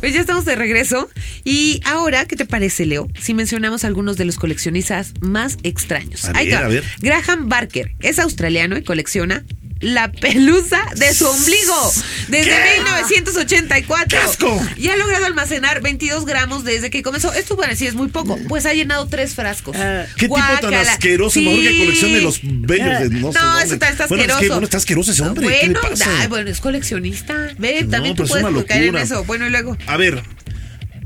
Pues 0.00 0.14
ya 0.14 0.20
estamos 0.20 0.44
de 0.44 0.54
regreso. 0.54 1.08
Y 1.42 1.80
ahora, 1.84 2.24
¿qué 2.26 2.36
te 2.36 2.44
parece, 2.44 2.86
Leo? 2.86 3.08
Si 3.20 3.34
mencionamos 3.34 3.84
algunos 3.84 4.16
de 4.16 4.24
los 4.24 4.36
coleccionistas 4.36 5.14
más 5.20 5.58
extraños. 5.64 6.24
A 6.26 6.38
Ahí 6.38 6.48
ver, 6.48 6.56
a 6.56 6.68
ver. 6.68 6.84
Graham 7.00 7.48
Barker 7.48 7.92
es 8.00 8.18
australiano 8.18 8.76
y 8.76 8.82
colecciona 8.82 9.44
la 9.80 10.10
pelusa 10.10 10.80
de 10.96 11.12
su 11.12 11.26
ombligo 11.26 11.92
desde 12.28 12.50
1984. 12.78 14.06
¡Qué 14.08 14.16
asco! 14.16 14.66
Y 14.76 14.88
ha 14.88 14.96
logrado 14.96 15.26
almacenar 15.26 15.82
22 15.82 16.24
gramos 16.24 16.64
desde 16.64 16.88
que 16.90 17.02
comenzó. 17.02 17.32
Esto 17.34 17.56
para 17.56 17.70
decir 17.70 17.88
es 17.88 17.94
muy 17.94 18.08
poco. 18.08 18.38
Pues 18.48 18.64
ha 18.66 18.72
llenado 18.72 19.06
tres 19.06 19.34
frascos. 19.34 19.76
Ah. 19.78 20.06
¿Qué 20.16 20.26
tipo 20.28 20.36
tan 20.60 20.74
asqueroso? 20.74 21.40
Mejor 21.40 21.60
que 21.60 21.68
Sí. 21.70 21.78
coleccione 21.80 22.20
los 22.22 22.40
bellos 22.42 23.00
de 23.00 23.10
no, 23.10 23.32
sé 23.32 23.38
No, 23.38 23.44
dónde. 23.44 23.64
eso 23.64 23.74
está, 23.74 23.88
está 23.90 24.06
bueno, 24.06 24.22
asqueroso. 24.22 24.38
Es 24.38 24.40
que, 24.40 24.48
bueno, 24.48 24.64
está 24.64 24.76
asqueroso 24.78 25.10
ese 25.12 25.22
hombre. 25.22 25.46
¿Qué 25.46 25.66
le 25.66 25.72
Bueno, 25.74 25.88
pasa? 25.90 26.10
ay, 26.20 26.26
bueno, 26.28 26.50
es 26.50 26.60
coleccionista. 26.60 27.34
Ve, 27.58 27.82
No, 27.84 27.90
también 27.90 28.16
tú 28.16 28.24
puedes 28.26 28.64
caer 28.64 28.84
en 28.84 28.96
eso. 28.96 29.24
Bueno, 29.24 29.46
y 29.46 29.50
luego. 29.50 29.76
A 29.86 29.96
ver, 29.96 30.22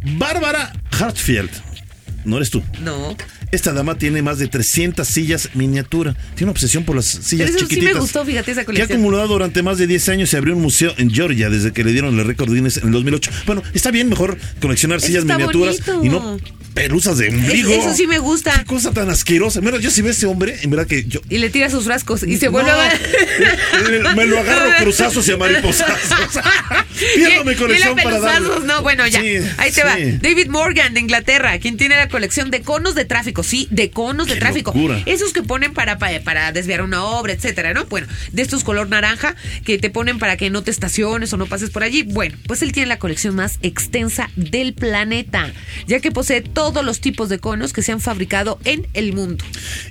Bárbara 0.02 0.72
Hartfield. 0.98 1.50
No 2.24 2.36
eres 2.36 2.50
tú. 2.50 2.62
No. 2.82 3.16
Esta 3.50 3.72
dama 3.72 3.96
tiene 3.96 4.22
más 4.22 4.38
de 4.38 4.46
300 4.46 5.06
sillas 5.06 5.50
miniatura. 5.54 6.12
Tiene 6.34 6.44
una 6.44 6.52
obsesión 6.52 6.84
por 6.84 6.94
las 6.96 7.06
sillas 7.06 7.46
Pero 7.50 7.58
eso 7.58 7.58
sí 7.58 7.64
me 7.64 7.68
chiquititas. 7.68 8.00
gustó, 8.00 8.24
fíjate, 8.24 8.50
esa 8.52 8.60
Que 8.60 8.62
ha 8.62 8.66
colección. 8.66 8.92
acumulado 8.98 9.28
durante 9.28 9.62
más 9.62 9.78
de 9.78 9.86
10 9.86 10.08
años 10.10 10.32
y 10.32 10.36
abrió 10.36 10.54
un 10.54 10.62
museo 10.62 10.92
en 10.98 11.10
Georgia 11.10 11.50
desde 11.50 11.72
que 11.72 11.82
le 11.82 11.92
dieron 11.92 12.18
el 12.18 12.24
récord 12.26 12.52
Guinness 12.52 12.76
en 12.78 12.86
el 12.86 12.92
2008. 12.92 13.30
Bueno, 13.46 13.62
está 13.74 13.90
bien 13.90 14.08
mejor 14.08 14.36
coleccionar 14.60 15.00
sillas 15.00 15.24
miniaturas 15.24 15.84
bonito. 15.84 16.04
y 16.04 16.08
no 16.10 16.38
pelusas 16.74 17.18
de 17.18 17.28
ombligo. 17.28 17.72
eso 17.72 17.94
sí 17.94 18.06
me 18.06 18.18
gusta. 18.18 18.52
Qué 18.58 18.64
cosa 18.64 18.92
tan 18.92 19.10
asquerosa. 19.10 19.60
Mira, 19.60 19.78
yo 19.78 19.90
si 19.90 20.02
veo 20.02 20.10
a 20.10 20.12
ese 20.12 20.26
hombre, 20.26 20.56
en 20.62 20.70
verdad 20.70 20.86
que 20.86 21.04
yo... 21.04 21.20
Y 21.28 21.38
le 21.38 21.50
tira 21.50 21.70
sus 21.70 21.84
frascos 21.84 22.22
y 22.22 22.36
se 22.38 22.46
No, 22.46 22.52
vuelve 22.52 22.70
a... 22.70 24.14
me- 24.14 24.26
lo 24.26 24.38
agarro 24.38 24.70
cruzazos 24.78 25.26
y 25.28 25.32
a 25.32 25.36
mariposazos. 25.36 26.42
Pierdo 27.14 27.44
mi 27.44 27.54
colección 27.54 27.96
para 27.96 28.20
darle. 28.20 28.48
No, 28.64 28.82
bueno, 28.82 29.06
ya. 29.06 29.20
Sí, 29.20 29.36
Ahí 29.58 29.70
te 29.72 29.80
sí. 29.80 29.86
va. 29.86 29.96
David 30.20 30.48
Morgan 30.48 30.94
de 30.94 31.00
Inglaterra, 31.00 31.58
quien 31.58 31.76
tiene 31.76 31.96
la 31.96 32.08
colección 32.08 32.50
de 32.50 32.60
conos 32.62 32.94
de 32.94 33.04
tráfico. 33.04 33.42
Sí, 33.42 33.66
de 33.70 33.90
conos 33.90 34.26
de 34.28 34.36
tráfico. 34.36 34.72
locura. 34.74 35.02
Esos 35.06 35.32
que 35.32 35.42
ponen 35.42 35.72
para, 35.72 35.98
para, 35.98 36.20
para 36.20 36.52
desviar 36.52 36.82
una 36.82 37.02
obra, 37.04 37.32
etcétera, 37.32 37.72
¿no? 37.74 37.86
Bueno, 37.86 38.06
de 38.32 38.42
estos 38.42 38.64
color 38.64 38.88
naranja 38.88 39.34
que 39.64 39.78
te 39.78 39.90
ponen 39.90 40.18
para 40.18 40.36
que 40.36 40.50
no 40.50 40.62
te 40.62 40.70
estaciones 40.70 41.32
o 41.32 41.36
no 41.36 41.46
pases 41.46 41.70
por 41.70 41.82
allí. 41.82 42.02
Bueno, 42.02 42.36
pues 42.46 42.62
él 42.62 42.72
tiene 42.72 42.86
la 42.88 42.98
colección 42.98 43.34
más 43.34 43.58
extensa 43.62 44.30
del 44.36 44.74
planeta, 44.74 45.50
ya 45.86 46.00
que 46.00 46.10
posee 46.10 46.42
todos 46.60 46.84
los 46.84 47.00
tipos 47.00 47.30
de 47.30 47.38
conos 47.38 47.72
que 47.72 47.80
se 47.80 47.90
han 47.90 48.00
fabricado 48.02 48.58
en 48.64 48.86
el 48.92 49.14
mundo. 49.14 49.42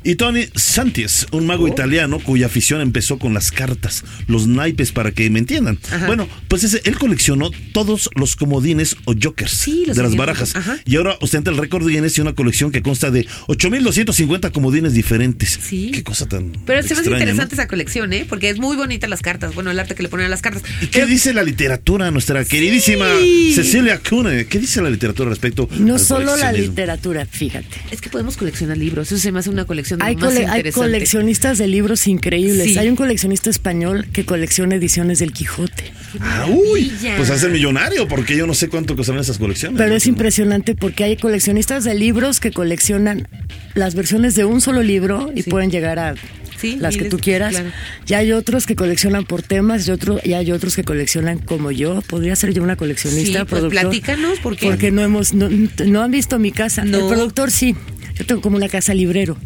Y 0.04 0.16
Tony 0.16 0.46
Santis, 0.56 1.26
un 1.32 1.48
mago 1.48 1.64
Oh. 1.64 1.68
italiano 1.68 2.20
cuya 2.20 2.46
afición 2.46 2.80
empezó 2.80 3.18
con 3.18 3.34
las 3.34 3.52
cartas, 3.52 4.04
los 4.28 4.46
naipes, 4.46 4.92
para 4.92 5.12
que 5.12 5.28
me 5.32 5.40
entiendan. 5.40 5.80
Ajá. 5.92 6.06
Bueno, 6.06 6.28
pues 6.48 6.64
ese, 6.64 6.80
él 6.86 6.96
coleccionó 7.00 7.50
todos 7.74 8.12
los 8.16 8.36
comodines 8.36 8.96
o 9.06 9.16
jokers 9.20 9.52
Sí, 9.52 9.86
de 9.88 9.96
las 10.04 10.16
barajas. 10.16 10.56
Ajá. 10.56 10.78
Y 10.86 10.96
ahora 10.98 11.18
ostenta 11.22 11.50
el 11.50 11.58
récord 11.58 11.88
Guinness 11.88 12.20
y 12.20 12.22
una 12.22 12.34
colección 12.36 12.72
que 12.72 12.84
consta 12.84 13.10
de 13.10 13.26
8.250 13.48 14.52
comodines 14.52 14.94
diferentes. 14.94 15.58
Sí. 15.62 15.90
Qué 15.92 16.04
cosa 16.04 16.28
tan 16.28 16.52
Pero 16.68 16.84
se 16.84 16.94
me 16.94 17.02
hace 17.02 17.10
interesante 17.12 17.56
¿no? 17.56 17.62
esa 17.62 17.68
colección, 17.68 18.14
¿eh? 18.14 18.26
Porque 18.30 18.50
es 18.52 18.60
muy 18.60 18.78
bonita 18.78 19.08
las 19.08 19.22
cartas. 19.22 19.56
Bueno, 19.56 19.72
el 19.72 19.80
arte 19.80 19.96
que 19.96 20.04
le 20.04 20.10
ponen 20.10 20.28
a 20.28 20.30
las 20.30 20.42
cartas. 20.42 20.62
¿Y 20.82 20.88
qué 20.88 21.00
Pero- 21.00 21.08
dice 21.08 21.34
la 21.34 21.42
literatura, 21.44 22.12
nuestra 22.12 22.46
queridísima 22.46 23.08
Cecilia 23.56 24.00
Cune? 24.08 24.46
¿Qué 24.46 24.60
dice 24.60 24.82
la 24.82 24.90
literatura 24.92 25.30
respecto 25.30 25.68
No 25.80 25.98
solo 25.98 26.36
la? 26.38 26.52
Literatura, 26.62 27.26
fíjate. 27.26 27.67
Es 27.91 28.02
que 28.02 28.10
podemos 28.10 28.38
coleccionar 28.38 28.78
libros. 28.78 29.08
Eso 29.12 29.17
se 29.19 29.32
me 29.32 29.39
hace 29.39 29.50
una 29.50 29.65
colección 29.65 30.00
de 30.00 30.06
Hay, 30.06 30.15
lo 30.15 30.22
más 30.22 30.34
cole- 30.34 30.48
hay 30.48 30.72
coleccionistas 30.72 31.58
de 31.58 31.67
libros 31.67 32.08
increíbles. 32.08 32.74
Sí. 32.74 32.78
Hay 32.78 32.89
un 32.89 32.95
coleccionista 32.95 33.50
español 33.50 34.08
que 34.12 34.26
colecciona 34.26 34.76
ediciones 34.76 35.19
del 35.19 35.32
Quijote. 35.34 35.91
Ah, 36.19 36.48
uy, 36.50 36.91
pues 37.17 37.30
hace 37.30 37.50
millonario, 37.50 38.08
porque 38.08 38.36
yo 38.36 38.48
no 38.48 38.54
sé 38.54 38.67
cuánto 38.69 38.95
costarán 38.95 39.22
esas 39.22 39.38
colecciones. 39.38 39.78
Pero 39.78 39.89
¿no? 39.91 39.95
es 39.95 40.08
impresionante 40.08 40.76
porque 40.76 41.04
hay 41.04 41.17
coleccionistas 41.17 41.84
de 41.84 41.93
libros 41.93 42.39
que 42.39 42.52
coleccionan 42.52 43.28
las 43.76 43.95
versiones 43.95 44.36
de 44.36 44.45
un 44.45 44.62
solo 44.62 44.82
libro 44.82 45.32
y 45.36 45.43
Sí. 45.43 45.50
pueden 45.50 45.69
llegar 45.72 46.00
a 46.00 46.15
Sí, 46.60 46.78
las 46.80 46.98
que 46.98 47.06
tú 47.06 47.17
quieras. 47.17 47.52
claro. 47.52 47.72
Y 48.08 48.13
hay 48.13 48.32
otros 48.32 48.65
que 48.65 48.76
coleccionan 48.76 49.26
por 49.26 49.41
temas 49.41 49.88
y, 49.88 49.91
otro, 49.91 50.19
y 50.24 50.34
hay 50.34 50.52
otros 50.52 50.76
que 50.76 50.84
coleccionan 50.84 51.39
como 51.39 51.72
yo. 51.72 52.02
Podría 52.02 52.36
ser 52.36 52.54
yo 52.54 52.63
una 52.63 52.76
coleccionista. 52.76 53.39
Sí, 53.39 53.45
pues 53.45 53.62
productor, 53.62 53.82
platícanos, 53.82 54.39
¿por 54.39 54.56
qué? 54.56 54.67
Porque 54.67 54.91
no 54.91 55.02
hemos, 55.02 55.34
no, 55.34 55.50
no 55.86 56.02
han 56.02 56.12
visto 56.12 56.39
mi 56.39 56.52
casa. 56.52 56.84
No. 56.84 57.00
El 57.00 57.08
productor 57.08 57.52
sí. 57.52 57.76
Yo 58.20 58.26
tengo 58.26 58.42
como 58.42 58.58
una 58.58 58.68
casa 58.70 58.94
librero. 58.94 59.38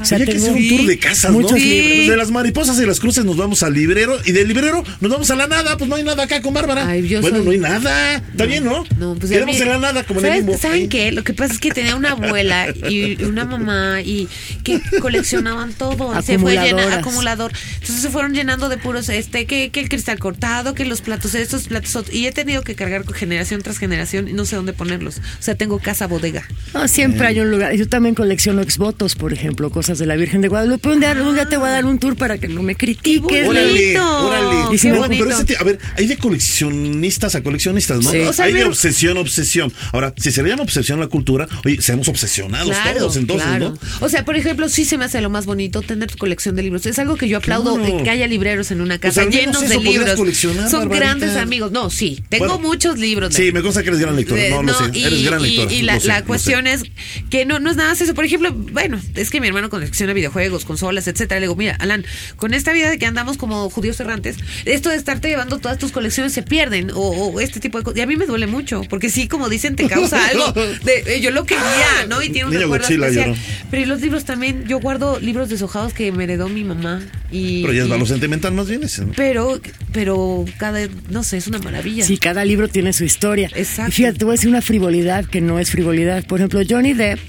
O 0.00 0.04
sea, 0.04 0.16
Habría 0.18 0.32
que 0.32 0.38
hacer 0.38 0.52
un 0.52 0.68
tour 0.68 0.86
de 0.86 0.98
casas, 0.98 1.32
¿no? 1.32 1.40
muchos 1.40 1.58
Sí. 1.58 1.64
libros. 1.68 1.96
Pues 1.96 2.08
de 2.08 2.16
las 2.16 2.30
mariposas 2.30 2.80
y 2.80 2.86
las 2.86 3.00
cruces 3.00 3.24
nos 3.24 3.36
vamos 3.36 3.62
al 3.64 3.74
librero 3.74 4.16
y 4.24 4.30
del 4.32 4.46
librero 4.48 4.84
nos 5.00 5.10
vamos 5.10 5.30
a 5.30 5.34
la 5.36 5.48
nada, 5.48 5.76
pues 5.76 5.90
no 5.90 5.96
hay 5.96 6.04
nada 6.04 6.22
acá 6.22 6.40
con 6.40 6.54
Bárbara. 6.54 6.86
Ay, 6.88 7.06
yo 7.08 7.20
bueno, 7.20 7.38
soy- 7.38 7.44
no 7.44 7.50
hay 7.50 7.58
nada. 7.58 8.16
Está 8.16 8.46
bien, 8.46 8.64
¿no? 8.64 8.84
No, 8.98 9.16
pues 9.16 9.30
Quedamos 9.32 9.56
mí- 9.56 9.62
en 9.62 9.68
la 9.68 9.78
nada 9.78 10.04
como 10.04 10.20
en 10.20 10.26
el 10.26 10.30
¿sabes- 10.32 10.44
limbo. 10.46 10.58
¿Saben 10.58 10.88
qué? 10.88 11.10
Lo 11.12 11.24
que 11.24 11.34
pasa 11.34 11.52
es 11.54 11.58
que 11.58 11.70
tenía 11.72 11.96
una 11.96 12.12
abuela 12.12 12.68
y 12.88 13.22
una 13.24 13.44
mamá 13.44 14.00
y 14.00 14.28
que 14.62 14.80
coleccionaban 15.00 15.72
todo. 15.72 16.20
Se 16.22 16.38
fue 16.38 16.54
llena, 16.56 16.94
acumulador. 16.94 17.52
Entonces 17.74 18.00
se 18.00 18.10
fueron 18.10 18.32
llenando 18.34 18.68
de 18.68 18.78
puros, 18.78 19.08
este, 19.08 19.44
que, 19.46 19.70
que 19.70 19.80
el 19.80 19.88
cristal 19.88 20.18
cortado, 20.20 20.74
que 20.74 20.84
los 20.84 21.00
platos 21.02 21.34
estos, 21.34 21.64
platos 21.66 21.96
otros. 21.96 22.14
Y 22.14 22.26
he 22.26 22.32
tenido 22.32 22.62
que 22.62 22.74
cargar 22.76 23.04
con 23.04 23.14
generación 23.14 23.60
tras 23.62 23.78
generación 23.78 24.28
y 24.28 24.32
no 24.34 24.44
sé 24.44 24.54
dónde 24.56 24.72
ponerlos. 24.72 25.18
O 25.18 25.42
sea, 25.42 25.56
tengo 25.56 25.80
casa 25.80 26.06
bodega. 26.06 26.44
No, 26.74 26.86
siempre 26.86 27.26
hay 27.26 27.40
un 27.40 27.50
lugar. 27.50 27.71
Yo 27.76 27.88
también 27.88 28.14
colecciono 28.14 28.60
exvotos, 28.62 29.14
por 29.14 29.32
ejemplo, 29.32 29.70
cosas 29.70 29.98
de 29.98 30.06
la 30.06 30.16
Virgen 30.16 30.40
de 30.40 30.48
Guadalupe. 30.48 30.88
Un 30.90 31.00
día, 31.00 31.12
un 31.12 31.34
día 31.34 31.46
te 31.46 31.56
voy 31.56 31.68
a 31.68 31.72
dar 31.72 31.84
un 31.84 31.98
tour 31.98 32.16
para 32.16 32.38
que 32.38 32.48
no 32.48 32.62
me 32.62 32.74
critiques. 32.74 33.48
Órale, 33.48 33.98
órale. 33.98 34.74
Y 34.74 34.78
si 34.78 34.90
bonito. 34.90 35.24
Pero 35.24 35.30
ese 35.38 35.56
a 35.56 35.62
ver, 35.64 35.78
hay 35.96 36.06
de 36.06 36.16
coleccionistas 36.18 37.34
a 37.34 37.42
coleccionistas, 37.42 38.00
¿no? 38.02 38.10
Sí. 38.10 38.18
O 38.20 38.32
sea, 38.32 38.46
hay 38.46 38.52
de 38.52 38.64
obsesión 38.64 39.16
a 39.16 39.20
obsesión. 39.20 39.72
Ahora, 39.92 40.14
si 40.16 40.30
se 40.30 40.42
le 40.42 40.50
llama 40.50 40.62
obsesión 40.62 40.98
a 40.98 41.02
la 41.02 41.08
cultura, 41.08 41.48
oye, 41.64 41.80
seamos 41.80 42.08
obsesionados 42.08 42.70
Claro, 42.70 42.98
todos 43.00 43.16
entonces, 43.16 43.46
claro. 43.46 43.70
¿no? 43.70 44.06
O 44.06 44.08
sea, 44.08 44.24
por 44.24 44.36
ejemplo, 44.36 44.68
sí 44.68 44.84
se 44.84 44.98
me 44.98 45.04
hace 45.06 45.20
lo 45.20 45.30
más 45.30 45.46
bonito 45.46 45.82
tener 45.82 46.10
tu 46.10 46.18
colección 46.18 46.56
de 46.56 46.62
libros. 46.62 46.86
Es 46.86 46.98
algo 46.98 47.16
que 47.16 47.28
yo 47.28 47.38
aplaudo 47.38 47.76
Claro. 47.76 48.02
que 48.04 48.10
haya 48.10 48.26
libreros 48.26 48.70
en 48.70 48.80
una 48.80 48.98
casa 48.98 49.24
llenos 49.24 49.62
eso 49.62 49.72
de 49.72 49.78
libros. 49.84 50.14
coleccionar, 50.14 50.70
Son 50.70 50.80
Barbarita. 50.88 51.06
grandes 51.06 51.36
amigos. 51.36 51.72
No, 51.72 51.90
sí, 51.90 52.22
tengo 52.28 52.46
Bueno, 52.46 52.60
muchos 52.60 52.98
libros. 52.98 53.30
de- 53.34 53.36
Sí, 53.46 53.52
me 53.52 53.62
consta 53.62 53.82
que 53.82 53.88
eres 53.88 54.00
gran 54.00 54.16
lector. 54.16 54.36
de- 54.38 54.50
No, 54.50 54.62
lo 54.62 54.74
sé. 54.74 54.84
y, 54.92 55.04
Eres 55.04 55.24
gran 55.24 55.40
y- 55.44 55.56
lector. 55.56 55.72
y 55.72 55.82
la, 55.82 56.00
sé, 56.00 56.08
la 56.08 56.22
cuestión 56.24 56.64
sé. 56.66 56.72
es 56.74 56.82
que 57.30 57.44
no, 57.46 57.58
no 57.62 57.70
es 57.70 57.76
nada 57.76 57.90
más 57.90 58.00
eso. 58.00 58.14
Por 58.14 58.24
ejemplo, 58.24 58.52
bueno, 58.52 59.00
es 59.14 59.30
que 59.30 59.40
mi 59.40 59.48
hermano 59.48 59.70
colecciona 59.70 60.12
videojuegos, 60.12 60.64
consolas, 60.64 61.06
etcétera. 61.08 61.40
Le 61.40 61.46
digo, 61.46 61.56
mira, 61.56 61.76
Alan, 61.80 62.04
con 62.36 62.54
esta 62.54 62.72
vida 62.72 62.90
de 62.90 62.98
que 62.98 63.06
andamos 63.06 63.36
como 63.36 63.70
judíos 63.70 63.98
errantes, 64.00 64.36
esto 64.64 64.90
de 64.90 64.96
estarte 64.96 65.28
llevando 65.28 65.58
todas 65.58 65.78
tus 65.78 65.92
colecciones 65.92 66.32
se 66.32 66.42
pierden 66.42 66.90
o, 66.90 67.00
o 67.00 67.40
este 67.40 67.60
tipo 67.60 67.78
de 67.78 67.84
cosas. 67.84 67.98
Y 67.98 68.02
a 68.02 68.06
mí 68.06 68.16
me 68.16 68.26
duele 68.26 68.46
mucho, 68.46 68.82
porque 68.88 69.10
sí, 69.10 69.28
como 69.28 69.48
dicen, 69.48 69.76
te 69.76 69.88
causa 69.88 70.26
algo. 70.28 70.52
De, 70.52 71.04
eh, 71.06 71.20
yo 71.20 71.30
lo 71.30 71.44
quería, 71.44 72.06
¿no? 72.08 72.22
Y 72.22 72.30
tiene 72.30 72.48
un 72.48 72.54
recuerdo 72.54 72.86
Godzilla 72.86 73.06
especial. 73.06 73.36
Pero 73.70 73.82
y 73.82 73.86
los 73.86 74.00
libros 74.00 74.24
también, 74.24 74.64
yo 74.66 74.80
guardo 74.80 75.18
libros 75.20 75.48
deshojados 75.48 75.94
que 75.94 76.12
me 76.12 76.24
heredó 76.24 76.48
mi 76.48 76.64
mamá. 76.64 77.00
Y, 77.30 77.62
Pero 77.62 77.72
ya 77.72 77.82
es 77.84 77.88
valor 77.88 78.06
sentimental 78.06 78.52
más 78.52 78.68
bien 78.68 78.82
ese, 78.82 79.06
¿no? 79.06 79.12
pero, 79.16 79.58
pero 79.92 80.44
cada, 80.58 80.80
no 81.08 81.22
sé, 81.22 81.38
es 81.38 81.46
una 81.46 81.58
maravilla. 81.58 82.04
Sí, 82.04 82.18
cada 82.18 82.44
libro 82.44 82.68
tiene 82.68 82.92
su 82.92 83.04
historia. 83.04 83.50
Exacto. 83.54 83.90
Y 83.90 83.94
fíjate, 83.94 84.18
te 84.18 84.24
voy 84.24 84.32
a 84.32 84.36
decir 84.36 84.50
una 84.50 84.60
frivolidad 84.60 85.24
que 85.24 85.40
no 85.40 85.58
es 85.58 85.70
frivolidad. 85.70 86.24
Por 86.26 86.40
ejemplo, 86.40 86.60
Johnny 86.68 86.92
Depp, 86.92 87.20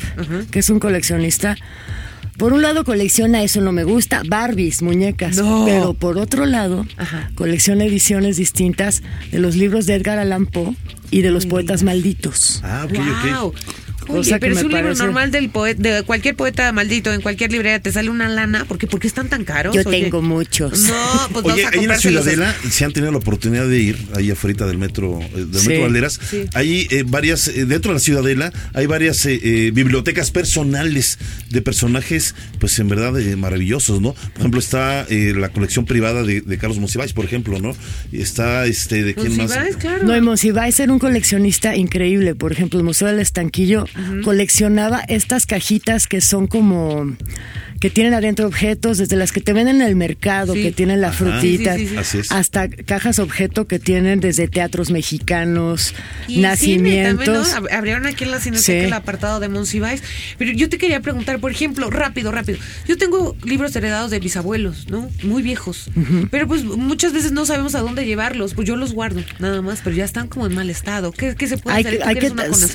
que 0.52 0.60
es 0.60 0.70
un 0.70 0.80
coleccionista, 0.80 1.56
por 2.38 2.52
un 2.54 2.62
lado 2.64 2.84
colecciona, 2.84 3.44
eso 3.44 3.62
no 3.62 3.72
me 3.72 3.84
gusta, 3.84 4.22
Barbies, 4.28 4.82
muñecas. 4.82 5.38
No. 5.38 5.66
Pero 5.66 5.94
por 5.94 6.18
otro 6.18 6.46
lado, 6.46 6.86
Ajá. 6.98 7.30
colecciona 7.36 7.86
ediciones 7.86 8.38
distintas 8.38 9.04
de 9.32 9.40
los 9.40 9.56
libros 9.56 9.86
de 9.86 9.94
Edgar 9.96 10.18
Allan 10.18 10.48
Poe 10.48 10.76
y 11.12 11.22
de 11.22 11.30
los 11.30 11.46
poetas 11.46 11.84
malditos. 11.84 12.60
Ah, 12.64 12.86
ok, 12.86 12.94
Wow. 12.98 13.48
ok. 13.50 13.56
Oye, 14.14 14.20
Cosa 14.30 14.36
que 14.36 14.40
pero 14.48 14.58
es 14.58 14.64
un 14.64 14.72
libro 14.72 14.96
normal 14.96 15.32
del 15.32 15.50
poeta, 15.50 15.82
de 15.82 16.04
cualquier 16.04 16.36
poeta 16.36 16.72
maldito, 16.72 17.12
en 17.12 17.22
cualquier 17.22 17.52
librería 17.52 17.80
te 17.82 17.92
sale 17.92 18.10
una 18.10 18.30
lana, 18.30 18.66
porque 18.68 18.88
¿por 18.88 19.00
qué 19.00 19.08
están 19.08 19.28
tan 19.30 19.44
caros? 19.44 19.76
Yo 19.76 19.82
Oye? 19.86 20.02
tengo 20.04 20.22
muchos. 20.22 20.80
No, 20.82 21.30
pues 21.34 21.46
Oye, 21.46 21.66
a 21.66 21.70
ahí 21.70 21.80
en 21.80 21.88
la. 21.88 21.98
Ciudadela, 21.98 22.56
si 22.70 22.84
han 22.84 22.94
tenido 22.94 23.12
la 23.12 23.18
oportunidad 23.18 23.68
de 23.68 23.80
ir, 23.80 23.98
ahí 24.16 24.30
afuera 24.32 24.66
del 24.68 24.78
metro, 24.78 25.20
eh, 25.22 25.46
del 25.46 25.60
Sí, 25.62 25.68
metro 25.70 25.84
Valderas, 25.84 26.20
sí. 26.30 26.46
hay 26.54 26.88
eh, 26.92 27.04
varias, 27.06 27.48
eh, 27.48 27.66
dentro 27.66 27.92
de 27.92 27.96
la 27.96 28.00
Ciudadela, 28.00 28.54
hay 28.74 28.86
varias 28.86 29.26
eh, 29.26 29.40
eh, 29.42 29.72
bibliotecas 29.74 30.32
personales 30.32 31.18
de 31.50 31.62
personajes, 31.62 32.36
pues 32.60 32.78
en 32.80 32.90
verdad 32.90 33.20
eh, 33.20 33.36
maravillosos, 33.36 34.02
¿no? 34.02 34.14
Por 34.14 34.40
ejemplo, 34.40 34.60
está 34.60 35.06
eh, 35.10 35.34
la 35.36 35.50
colección 35.50 35.86
privada 35.86 36.24
de, 36.24 36.42
de 36.42 36.58
Carlos 36.58 36.78
Monsiváis, 36.80 37.14
por 37.14 37.26
ejemplo, 37.26 37.60
¿no? 37.60 37.76
Y 38.12 38.22
está, 38.22 38.66
este, 38.66 39.04
¿de 39.04 39.16
quién 39.16 39.36
más? 39.38 39.48
Monsiváis, 39.50 39.76
claro. 39.78 40.04
No, 40.04 40.22
Monsiváis 40.22 40.80
era 40.80 40.92
un 40.92 41.00
coleccionista 41.00 41.76
increíble. 41.76 42.36
Por 42.36 42.52
ejemplo, 42.52 42.78
el 42.80 42.86
Museo 42.86 43.08
del 43.08 43.20
Estanquillo 43.20 43.86
coleccionaba 44.24 45.02
estas 45.08 45.46
cajitas 45.46 46.08
que 46.08 46.22
son 46.22 46.48
como 46.48 47.16
que 47.84 47.90
tienen 47.90 48.14
adentro 48.14 48.48
objetos, 48.48 48.98
desde 48.98 49.18
las 49.18 49.34
que 49.34 49.42
te 49.42 49.52
venden 49.52 49.82
en 49.82 49.88
el 49.90 49.98
mercado, 49.98 50.54
Sí. 50.54 50.62
que 50.64 50.72
tienen 50.72 51.02
la 51.02 51.10
Ajá. 51.10 51.18
frutita, 51.18 51.76
Sí, 51.76 51.82
sí, 51.82 51.88
sí, 51.88 51.92
sí. 51.94 51.98
Así 51.98 52.18
es. 52.20 52.32
hasta 52.32 52.70
cajas 52.70 53.20
objeto 53.20 53.68
que 53.68 53.78
tienen 53.78 54.22
desde 54.22 54.48
teatros 54.48 54.90
mexicanos, 54.90 55.94
Y 56.30 56.36
cine 56.36 56.46
también, 56.46 57.04
¿no? 57.04 57.14
nacimientos. 57.18 57.54
Ab- 57.56 57.74
Abrieron 57.74 58.06
aquí 58.06 58.24
en 58.24 58.32
la 58.32 58.40
cineteca 58.40 58.66
Sí. 58.66 58.72
el 58.72 58.94
apartado 58.94 59.42
de 59.42 59.50
Monsiváis. 59.50 60.02
Pero 60.38 60.54
yo 60.54 60.70
te 60.70 60.78
quería 60.78 61.02
preguntar, 61.02 61.40
por 61.40 61.52
ejemplo, 61.52 61.90
rápido, 61.90 62.32
rápido. 62.32 62.58
Yo 62.88 62.98
tengo 62.98 63.36
libros 63.44 63.76
heredados 63.76 64.12
de 64.12 64.22
mis 64.22 64.38
abuelos, 64.38 64.88
¿no? 64.90 65.10
Muy 65.24 65.42
viejos. 65.44 65.90
Pero 66.32 66.48
pues 66.48 66.64
muchas 66.64 67.12
veces 67.12 67.34
no 67.34 67.46
sabemos 67.46 67.76
a 67.76 67.80
dónde 67.82 68.06
llevarlos. 68.06 68.54
Pues 68.54 68.66
yo 68.66 68.78
los 68.78 68.94
guardo, 68.94 69.22
nada 69.40 69.62
más, 69.62 69.82
pero 69.84 69.94
ya 69.94 70.06
están 70.06 70.30
como 70.30 70.46
en 70.48 70.56
mal 70.56 70.70
estado. 70.70 71.12
¿Qué, 71.12 71.36
qué 71.36 71.48
se 71.48 71.58
puede 71.58 71.76
Hay 71.76 71.84
hacer? 71.84 72.02
hay 72.06 72.16
que 72.16 72.32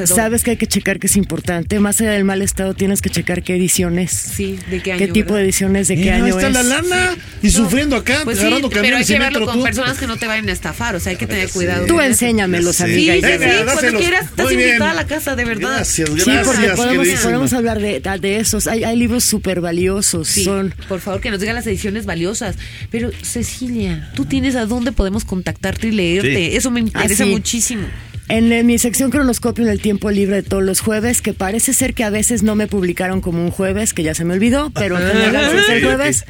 sabes 0.06 0.44
que 0.44 0.50
hay 0.50 0.56
que 0.58 0.66
checar 0.66 0.98
que 0.98 1.06
es 1.06 1.16
importante. 1.16 1.80
Más 1.80 1.98
allá 2.02 2.10
del 2.10 2.24
mal 2.24 2.42
estado, 2.42 2.74
tienes 2.74 3.00
que 3.00 3.08
checar 3.08 3.42
qué 3.42 3.56
ediciones. 3.56 4.10
Sí, 4.12 4.58
de 4.70 4.82
qué 4.82 4.92
año. 4.92 4.97
¿Qué 4.98 5.08
tipo 5.08 5.26
¿verdad? 5.28 5.38
de 5.38 5.44
ediciones 5.44 5.88
de 5.88 5.96
qué 5.96 6.10
año 6.12 6.26
está 6.38 6.48
es? 6.48 6.52
la 6.54 6.62
lana 6.62 7.16
y 7.42 7.46
No, 7.46 7.52
sufriendo 7.52 7.96
acá, 7.96 8.20
pues 8.24 8.38
sí, 8.38 8.44
pero 8.70 8.96
hay 8.96 9.04
que 9.04 9.12
y 9.12 9.16
llevarlo 9.16 9.46
con 9.46 9.58
tú. 9.58 9.62
personas 9.62 9.98
que 9.98 10.06
no 10.06 10.16
te 10.16 10.26
vayan 10.26 10.48
a 10.48 10.52
estafar, 10.52 10.94
o 10.96 11.00
sea, 11.00 11.10
hay 11.10 11.16
que 11.16 11.26
tener 11.26 11.46
Sí. 11.48 11.54
cuidado. 11.54 11.86
Tú 11.86 12.00
enséñamelos, 12.00 12.80
amiga. 12.80 13.14
Sí, 13.14 13.20
sí, 13.22 13.28
sí, 13.38 13.64
cuando 13.72 13.98
quieras, 13.98 14.24
estás 14.26 14.44
Muy 14.44 14.54
invitada 14.54 14.76
bien. 14.78 14.90
a 14.90 14.94
la 14.94 15.06
casa, 15.06 15.36
de 15.36 15.44
verdad. 15.44 15.70
Gracias, 15.76 16.08
Sí, 16.08 16.14
gracias. 16.30 16.46
porque 16.46 16.68
podemos, 16.70 17.08
podemos 17.22 17.52
hablar 17.52 17.80
de, 17.80 18.00
de 18.20 18.36
esos. 18.38 18.66
Hay, 18.66 18.84
hay 18.84 18.96
libros 18.96 19.24
súper 19.24 19.60
valiosos. 19.60 20.28
Sí, 20.28 20.44
Son 20.44 20.74
por 20.88 21.00
favor, 21.00 21.20
que 21.20 21.30
nos 21.30 21.40
digan 21.40 21.54
las 21.54 21.66
ediciones 21.66 22.06
valiosas. 22.06 22.56
Pero, 22.90 23.10
Cecilia, 23.22 24.10
tú 24.14 24.24
tienes 24.24 24.56
a 24.56 24.66
dónde 24.66 24.92
podemos 24.92 25.24
contactarte 25.24 25.88
y 25.88 25.92
leerte. 25.92 26.50
Sí. 26.50 26.56
Eso 26.56 26.70
me 26.70 26.80
interesa 26.80 27.22
Ah, 27.22 27.26
sí. 27.26 27.32
muchísimo. 27.32 27.86
En, 28.28 28.66
mi 28.66 28.78
sección 28.78 29.10
cronoscopio 29.10 29.64
en 29.64 29.70
el 29.70 29.80
tiempo 29.80 30.10
libre 30.10 30.36
de 30.36 30.42
todos 30.42 30.62
los 30.62 30.80
jueves, 30.80 31.22
que 31.22 31.32
parece 31.32 31.72
ser 31.72 31.94
que 31.94 32.04
a 32.04 32.10
veces 32.10 32.42
no 32.42 32.54
me 32.54 32.66
publicaron 32.66 33.20
como 33.20 33.42
un 33.42 33.50
jueves, 33.50 33.94
que 33.94 34.02
ya 34.02 34.14
se 34.14 34.24
me 34.24 34.34
olvidó, 34.34 34.70
pero 34.70 34.98
en 34.98 35.06
general 35.06 35.50
sí 35.50 35.56
es 35.56 35.68
el 35.68 35.84
jueves. 35.84 36.24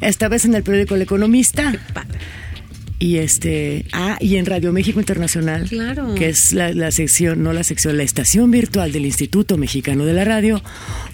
Esta 0.00 0.28
vez 0.28 0.44
en 0.44 0.54
el 0.54 0.62
periódico 0.62 0.94
El 0.94 1.02
Economista. 1.02 1.74
Padre. 1.92 2.18
Y 2.98 3.18
este, 3.18 3.84
ah, 3.92 4.16
y 4.20 4.36
en 4.36 4.46
Radio 4.46 4.72
México 4.72 4.98
Internacional, 4.98 5.68
Claro. 5.68 6.14
que 6.14 6.30
es 6.30 6.54
la, 6.54 6.72
la 6.72 6.90
sección, 6.90 7.42
no 7.42 7.52
la 7.52 7.62
sección, 7.62 7.98
la 7.98 8.02
estación 8.04 8.50
virtual 8.50 8.90
del 8.90 9.04
Instituto 9.04 9.58
Mexicano 9.58 10.06
de 10.06 10.14
la 10.14 10.24
Radio, 10.24 10.62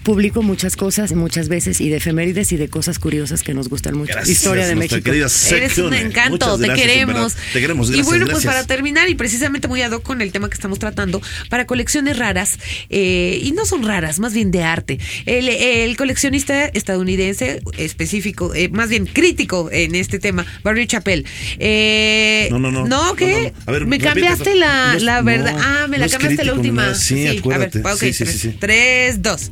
publico 0.03 0.41
muchas 0.43 0.77
cosas, 0.77 1.11
muchas 1.11 1.49
veces, 1.49 1.81
y 1.81 1.89
de 1.89 1.97
efemérides 1.97 2.53
y 2.53 2.55
de 2.55 2.69
cosas 2.69 2.99
curiosas 2.99 3.43
que 3.43 3.53
nos 3.53 3.67
gustan 3.67 3.97
mucho. 3.97 4.13
Gracias, 4.13 4.37
Historia 4.37 4.65
de 4.65 4.75
México. 4.75 5.11
Eres 5.11 5.77
un 5.77 5.93
encanto, 5.93 6.57
te 6.57 6.73
queremos. 6.73 7.35
Te 7.51 7.59
queremos, 7.59 7.89
y 7.89 7.93
gracias, 7.93 8.07
bueno, 8.07 8.27
pues 8.31 8.45
para 8.45 8.65
terminar, 8.65 9.09
y 9.09 9.15
precisamente 9.15 9.67
muy 9.67 9.81
ad 9.81 9.91
hoc 9.91 10.03
con 10.03 10.21
el 10.21 10.31
tema 10.31 10.47
que 10.47 10.55
estamos 10.55 10.79
tratando, 10.79 11.21
para 11.49 11.65
colecciones 11.65 12.17
raras, 12.17 12.59
eh, 12.89 13.41
y 13.43 13.51
no 13.51 13.65
son 13.65 13.83
raras, 13.83 14.19
más 14.19 14.33
bien 14.33 14.51
de 14.51 14.63
arte. 14.63 14.99
El, 15.25 15.49
el 15.49 15.97
coleccionista 15.97 16.63
estadounidense 16.65 17.61
específico, 17.77 18.53
eh, 18.55 18.69
más 18.69 18.87
bien 18.87 19.05
crítico 19.05 19.69
en 19.69 19.95
este 19.95 20.17
tema, 20.19 20.45
Barry 20.63 20.87
Chappell. 20.87 21.25
Eh, 21.59 21.72
No, 22.51 22.59
no, 22.59 22.71
no. 22.71 22.85
¿No? 22.85 23.15
¿Qué? 23.15 23.25
No, 23.33 23.39
no, 23.41 23.49
no. 23.49 23.53
A 23.67 23.71
ver, 23.71 23.85
me 23.85 23.99
cambiaste 23.99 24.55
la, 24.55 24.95
la 24.99 25.21
verdad. 25.21 25.55
ah, 25.59 25.87
me 25.87 25.97
la 25.97 26.07
cambiaste 26.07 26.43
la 26.43 26.51
crítico 26.51 26.55
última. 26.55 26.81
nada. 26.83 26.95
Sí, 26.95 27.27
acuérdate. 27.27 27.79
A 27.79 27.81
ver, 27.81 27.93
ok, 27.93 27.99
Sí, 27.99 28.13
sí, 28.13 28.23
tres, 28.23 28.31
sí, 28.41 28.51
sí. 28.51 28.57
tres, 28.59 29.21
dos. 29.21 29.51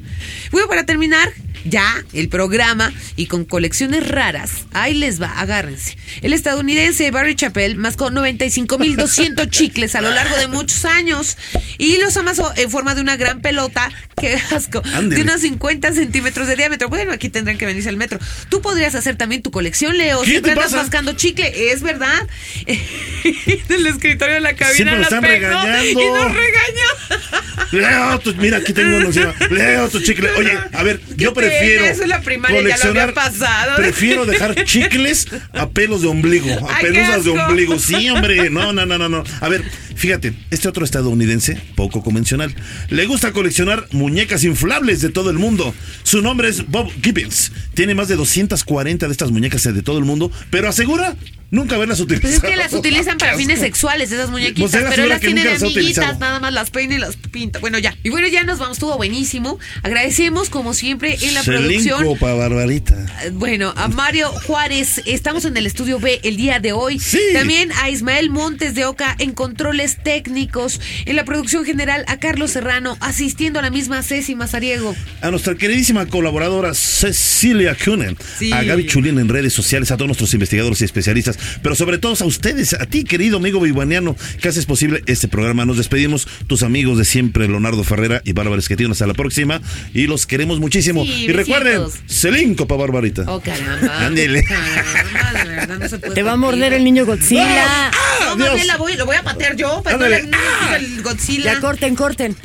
Bueno, 0.52 0.68
para 0.68 0.86
terminar, 0.86 1.32
ya 1.65 2.04
el 2.13 2.30
programa 2.30 2.91
y 3.15 3.28
con 3.28 3.45
colecciones 3.45 4.08
raras. 4.08 4.52
Ahí 4.74 4.93
les 4.93 5.21
va, 5.21 5.39
agárrense. 5.39 5.97
El 6.21 6.34
estadounidense 6.34 7.10
Barry 7.12 7.36
Chappell 7.36 7.76
mascó 7.76 8.10
95.200 8.12 9.50
chicles 9.50 9.95
a 9.95 10.02
lo 10.02 10.12
largo 10.12 10.36
de 10.38 10.47
muchos 10.47 10.86
años 10.86 11.38
y 11.78 11.97
los 12.00 12.15
amasó 12.17 12.52
en 12.58 12.69
forma 12.69 12.95
de 12.95 13.02
una 13.02 13.15
gran 13.17 13.41
pelota, 13.41 13.91
que 14.19 14.36
asco, 14.52 14.82
de 14.82 15.21
unos 15.21 15.41
50 15.41 15.93
centímetros 15.93 16.47
de 16.47 16.56
diámetro. 16.56 16.89
Bueno, 16.89 17.12
aquí 17.12 17.30
tendrán 17.30 17.58
que 17.58 17.65
venirse 17.65 17.89
al 17.89 17.97
metro. 17.97 18.19
Tú 18.50 18.62
podrías 18.62 18.95
hacer 18.95 19.15
también 19.15 19.41
tu 19.41 19.52
colección, 19.52 19.97
Leo. 19.97 20.21
¿Qué 20.21 20.32
Siempre 20.32 20.52
te 20.54 20.60
andas 20.60 20.71
pasa? 20.71 20.84
mascando 20.84 21.13
chicle, 21.13 21.71
es 21.71 21.82
verdad. 21.82 22.28
Del 23.67 23.88
escritorio 23.88 24.36
de 24.36 24.41
la 24.41 24.54
cabina 24.56 24.93
las 24.95 25.04
están 25.04 25.24
regañando. 25.24 25.84
Y 25.86 25.95
nos 25.95 26.34
regañó. 26.34 27.32
Leo, 27.71 28.19
tu- 28.19 28.36
mira, 28.36 28.58
aquí 28.58 28.74
tengo 28.74 28.97
uno. 28.97 29.10
Leo 29.50 29.89
tu 29.89 30.00
chicle. 30.02 30.30
Oye, 30.38 30.58
a 30.74 30.84
ver, 30.84 31.00
yo 31.15 31.34
pena, 31.34 31.47
prefiero. 31.60 31.86
eso 31.86 32.04
en 32.04 32.10
la 32.10 32.22
primaria 32.22 32.62
ya 32.62 32.62
lo 32.86 32.90
había 32.92 33.08
coleccionar- 33.08 33.14
pasado. 33.14 33.76
Prefiero 33.78 34.26
dejar 34.26 34.56
chicles 34.66 35.28
a 35.54 35.70
pelos 35.70 36.02
de 36.02 36.08
ombligo, 36.08 36.50
a 36.70 36.78
Ay, 36.78 36.86
pelusas 36.86 37.24
de 37.26 37.32
ombligo. 37.32 37.80
Sí, 37.80 38.10
hombre. 38.12 38.50
No, 38.50 38.74
no, 38.74 38.86
no, 38.86 38.98
no, 38.98 39.10
no. 39.10 39.24
A 39.40 39.50
ver, 39.50 39.64
fíjate, 39.96 40.34
este 40.50 40.68
otro 40.68 40.84
estadounidense, 40.86 41.58
poco 41.76 42.04
convencional, 42.04 42.54
le 42.90 43.06
gusta 43.06 43.32
coleccionar 43.32 43.88
muñecas 43.92 44.44
inflables 44.44 45.02
de 45.02 45.10
todo 45.10 45.30
el 45.30 45.38
mundo. 45.38 45.74
Su 46.04 46.22
nombre 46.22 46.50
es 46.50 46.68
Bob 46.68 46.90
Gibbons. 47.04 47.52
Tiene 47.74 47.96
más 47.96 48.08
de 48.08 48.16
240 48.16 49.06
de 49.08 49.12
estas 49.12 49.32
muñecas 49.32 49.64
de 49.64 49.82
todo 49.84 49.98
el 49.98 50.06
mundo, 50.06 50.32
pero 50.50 50.68
asegura 50.70 51.16
nunca 51.52 51.76
haberlas 51.76 52.00
utilizado. 52.00 52.32
Pues 52.32 52.44
es 52.44 52.50
que 52.50 52.56
las 52.56 52.74
utilizan 52.74 53.18
para 53.18 53.36
fines 53.38 53.60
sexuales, 53.60 54.12
esas 54.12 54.30
muñequitas, 54.32 54.72
Pues 54.72 54.72
pero 54.72 54.88
asegura 54.88 55.08
las 55.10 55.20
que 55.22 55.28
tiene 55.28 55.42
de 55.44 55.50
nunca 55.50 55.54
las 55.54 55.62
ha 55.64 55.66
amiguitas, 55.66 56.20
nada 56.20 56.40
más 56.40 56.54
las 56.54 56.70
peina 56.72 56.96
y 56.96 56.98
las 56.98 57.16
pinta. 57.18 57.60
Bueno, 57.60 57.78
ya. 57.78 57.96
Y 58.04 58.10
bueno, 58.10 58.28
ya 58.28 58.44
nos 58.44 58.58
vamos, 58.60 58.78
estuvo 58.78 58.96
buenísimo. 58.98 59.60
Agradecemos, 59.84 60.50
como 60.50 60.74
siempre, 60.74 61.18
en 61.22 61.34
la 61.34 61.44
producción. 61.44 62.00
Selinco 62.00 62.18
pa' 62.20 62.34
Barbarita. 62.34 62.96
eh, 63.24 63.30
Bueno, 63.34 63.74
a 63.76 63.88
Mario 63.88 64.30
Juárez, 64.48 65.02
estamos 65.06 65.46
en 65.46 65.56
el 65.58 65.68
estudio 65.68 66.00
B 66.00 66.20
el 66.24 66.38
día 66.38 66.60
de 66.60 66.72
hoy. 66.72 67.00
Sí. 67.00 67.20
También 67.34 67.72
a 67.82 67.90
Ismael 67.90 68.30
Montes 68.30 68.74
de 68.76 68.86
Oca 68.86 69.16
en 69.20 69.34
controles 69.34 69.98
técnicos. 70.04 70.80
En 71.06 71.16
la 71.16 71.26
producción 71.26 71.66
general, 71.66 72.04
a 72.08 72.18
Carlos 72.18 72.52
Serrano, 72.52 72.98
asistiendo 73.02 73.60
a 73.60 73.62
la 73.62 73.70
misma 73.70 74.02
Ceci 74.04 74.36
Mazariego. 74.36 74.96
A 75.22 75.30
nuestra 75.32 75.56
queridísima 75.56 76.06
colaboradora 76.06 76.74
Cecilia 76.74 77.76
Kunen, 77.76 78.18
Sí. 78.40 78.52
a 78.54 78.64
Gaby 78.64 78.86
Chulín 78.88 79.20
en 79.20 79.28
redes 79.28 79.54
sociales, 79.54 79.92
a 79.92 79.98
todos 79.98 80.08
nuestros 80.08 80.34
investigadores 80.34 80.82
y 80.82 80.86
especialistas. 80.86 81.38
Pero 81.62 81.75
sobre 81.75 81.97
todo 81.97 82.15
a 82.19 82.25
ustedes, 82.25 82.73
a 82.73 82.86
ti, 82.86 83.04
querido 83.04 83.38
amigo 83.38 83.60
vivuaniano, 83.60 84.15
que 84.41 84.47
haces 84.49 84.65
posible 84.65 85.04
este 85.08 85.27
programa. 85.27 85.65
Nos 85.65 85.77
despedimos, 85.77 86.27
tus 86.47 86.63
amigos 86.63 86.97
de 86.97 87.06
siempre, 87.06 87.47
Leonardo 87.47 87.84
Ferrera 87.84 88.21
y 88.25 88.34
Bárbara 88.34 88.60
Esquetino. 88.60 88.91
Hasta 88.91 89.08
la 89.08 89.13
próxima 89.13 89.62
y 89.93 90.08
los 90.08 90.25
queremos 90.25 90.60
muchísimo. 90.60 91.04
Sí, 91.04 91.25
y 91.25 91.32
recuerden. 91.32 91.84
Celinco 92.08 92.67
pa' 92.67 92.75
Barbarita. 92.75 93.23
Oh, 93.27 93.39
caramba. 93.39 94.06
Ándele. 94.06 94.43
Caramba, 94.43 95.43
de 95.43 95.49
verdad 95.56 95.77
no 95.80 95.89
se 95.89 95.99
puede 95.99 96.13
Te 96.13 96.23
va 96.23 96.34
a 96.34 96.38
morder 96.38 96.73
el 96.73 96.84
niño 96.84 97.06
Godzilla. 97.06 97.91
No, 98.21 98.34
Adiós. 98.34 98.49
mames, 98.49 98.67
la 98.67 98.77
voy, 98.77 98.95
lo 98.95 99.06
voy 99.06 99.15
a 99.15 99.23
patear 99.23 99.56
yo. 99.56 99.82
Pero 99.84 99.97
no 99.97 100.08
le- 100.08 100.30
el 100.77 101.01
Godzilla. 101.04 101.54
Ya 101.56 101.60
corten, 101.60 101.95
corten. 101.95 102.36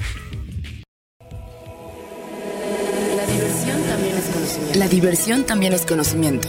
La 3.17 3.27
diversión 3.27 3.83
también 3.87 4.17
es 4.17 4.25
conocimiento. 4.25 4.79
La 4.79 4.89
diversión 4.89 5.45
también 5.47 5.73
es 5.73 5.83
conocimiento. 5.87 6.49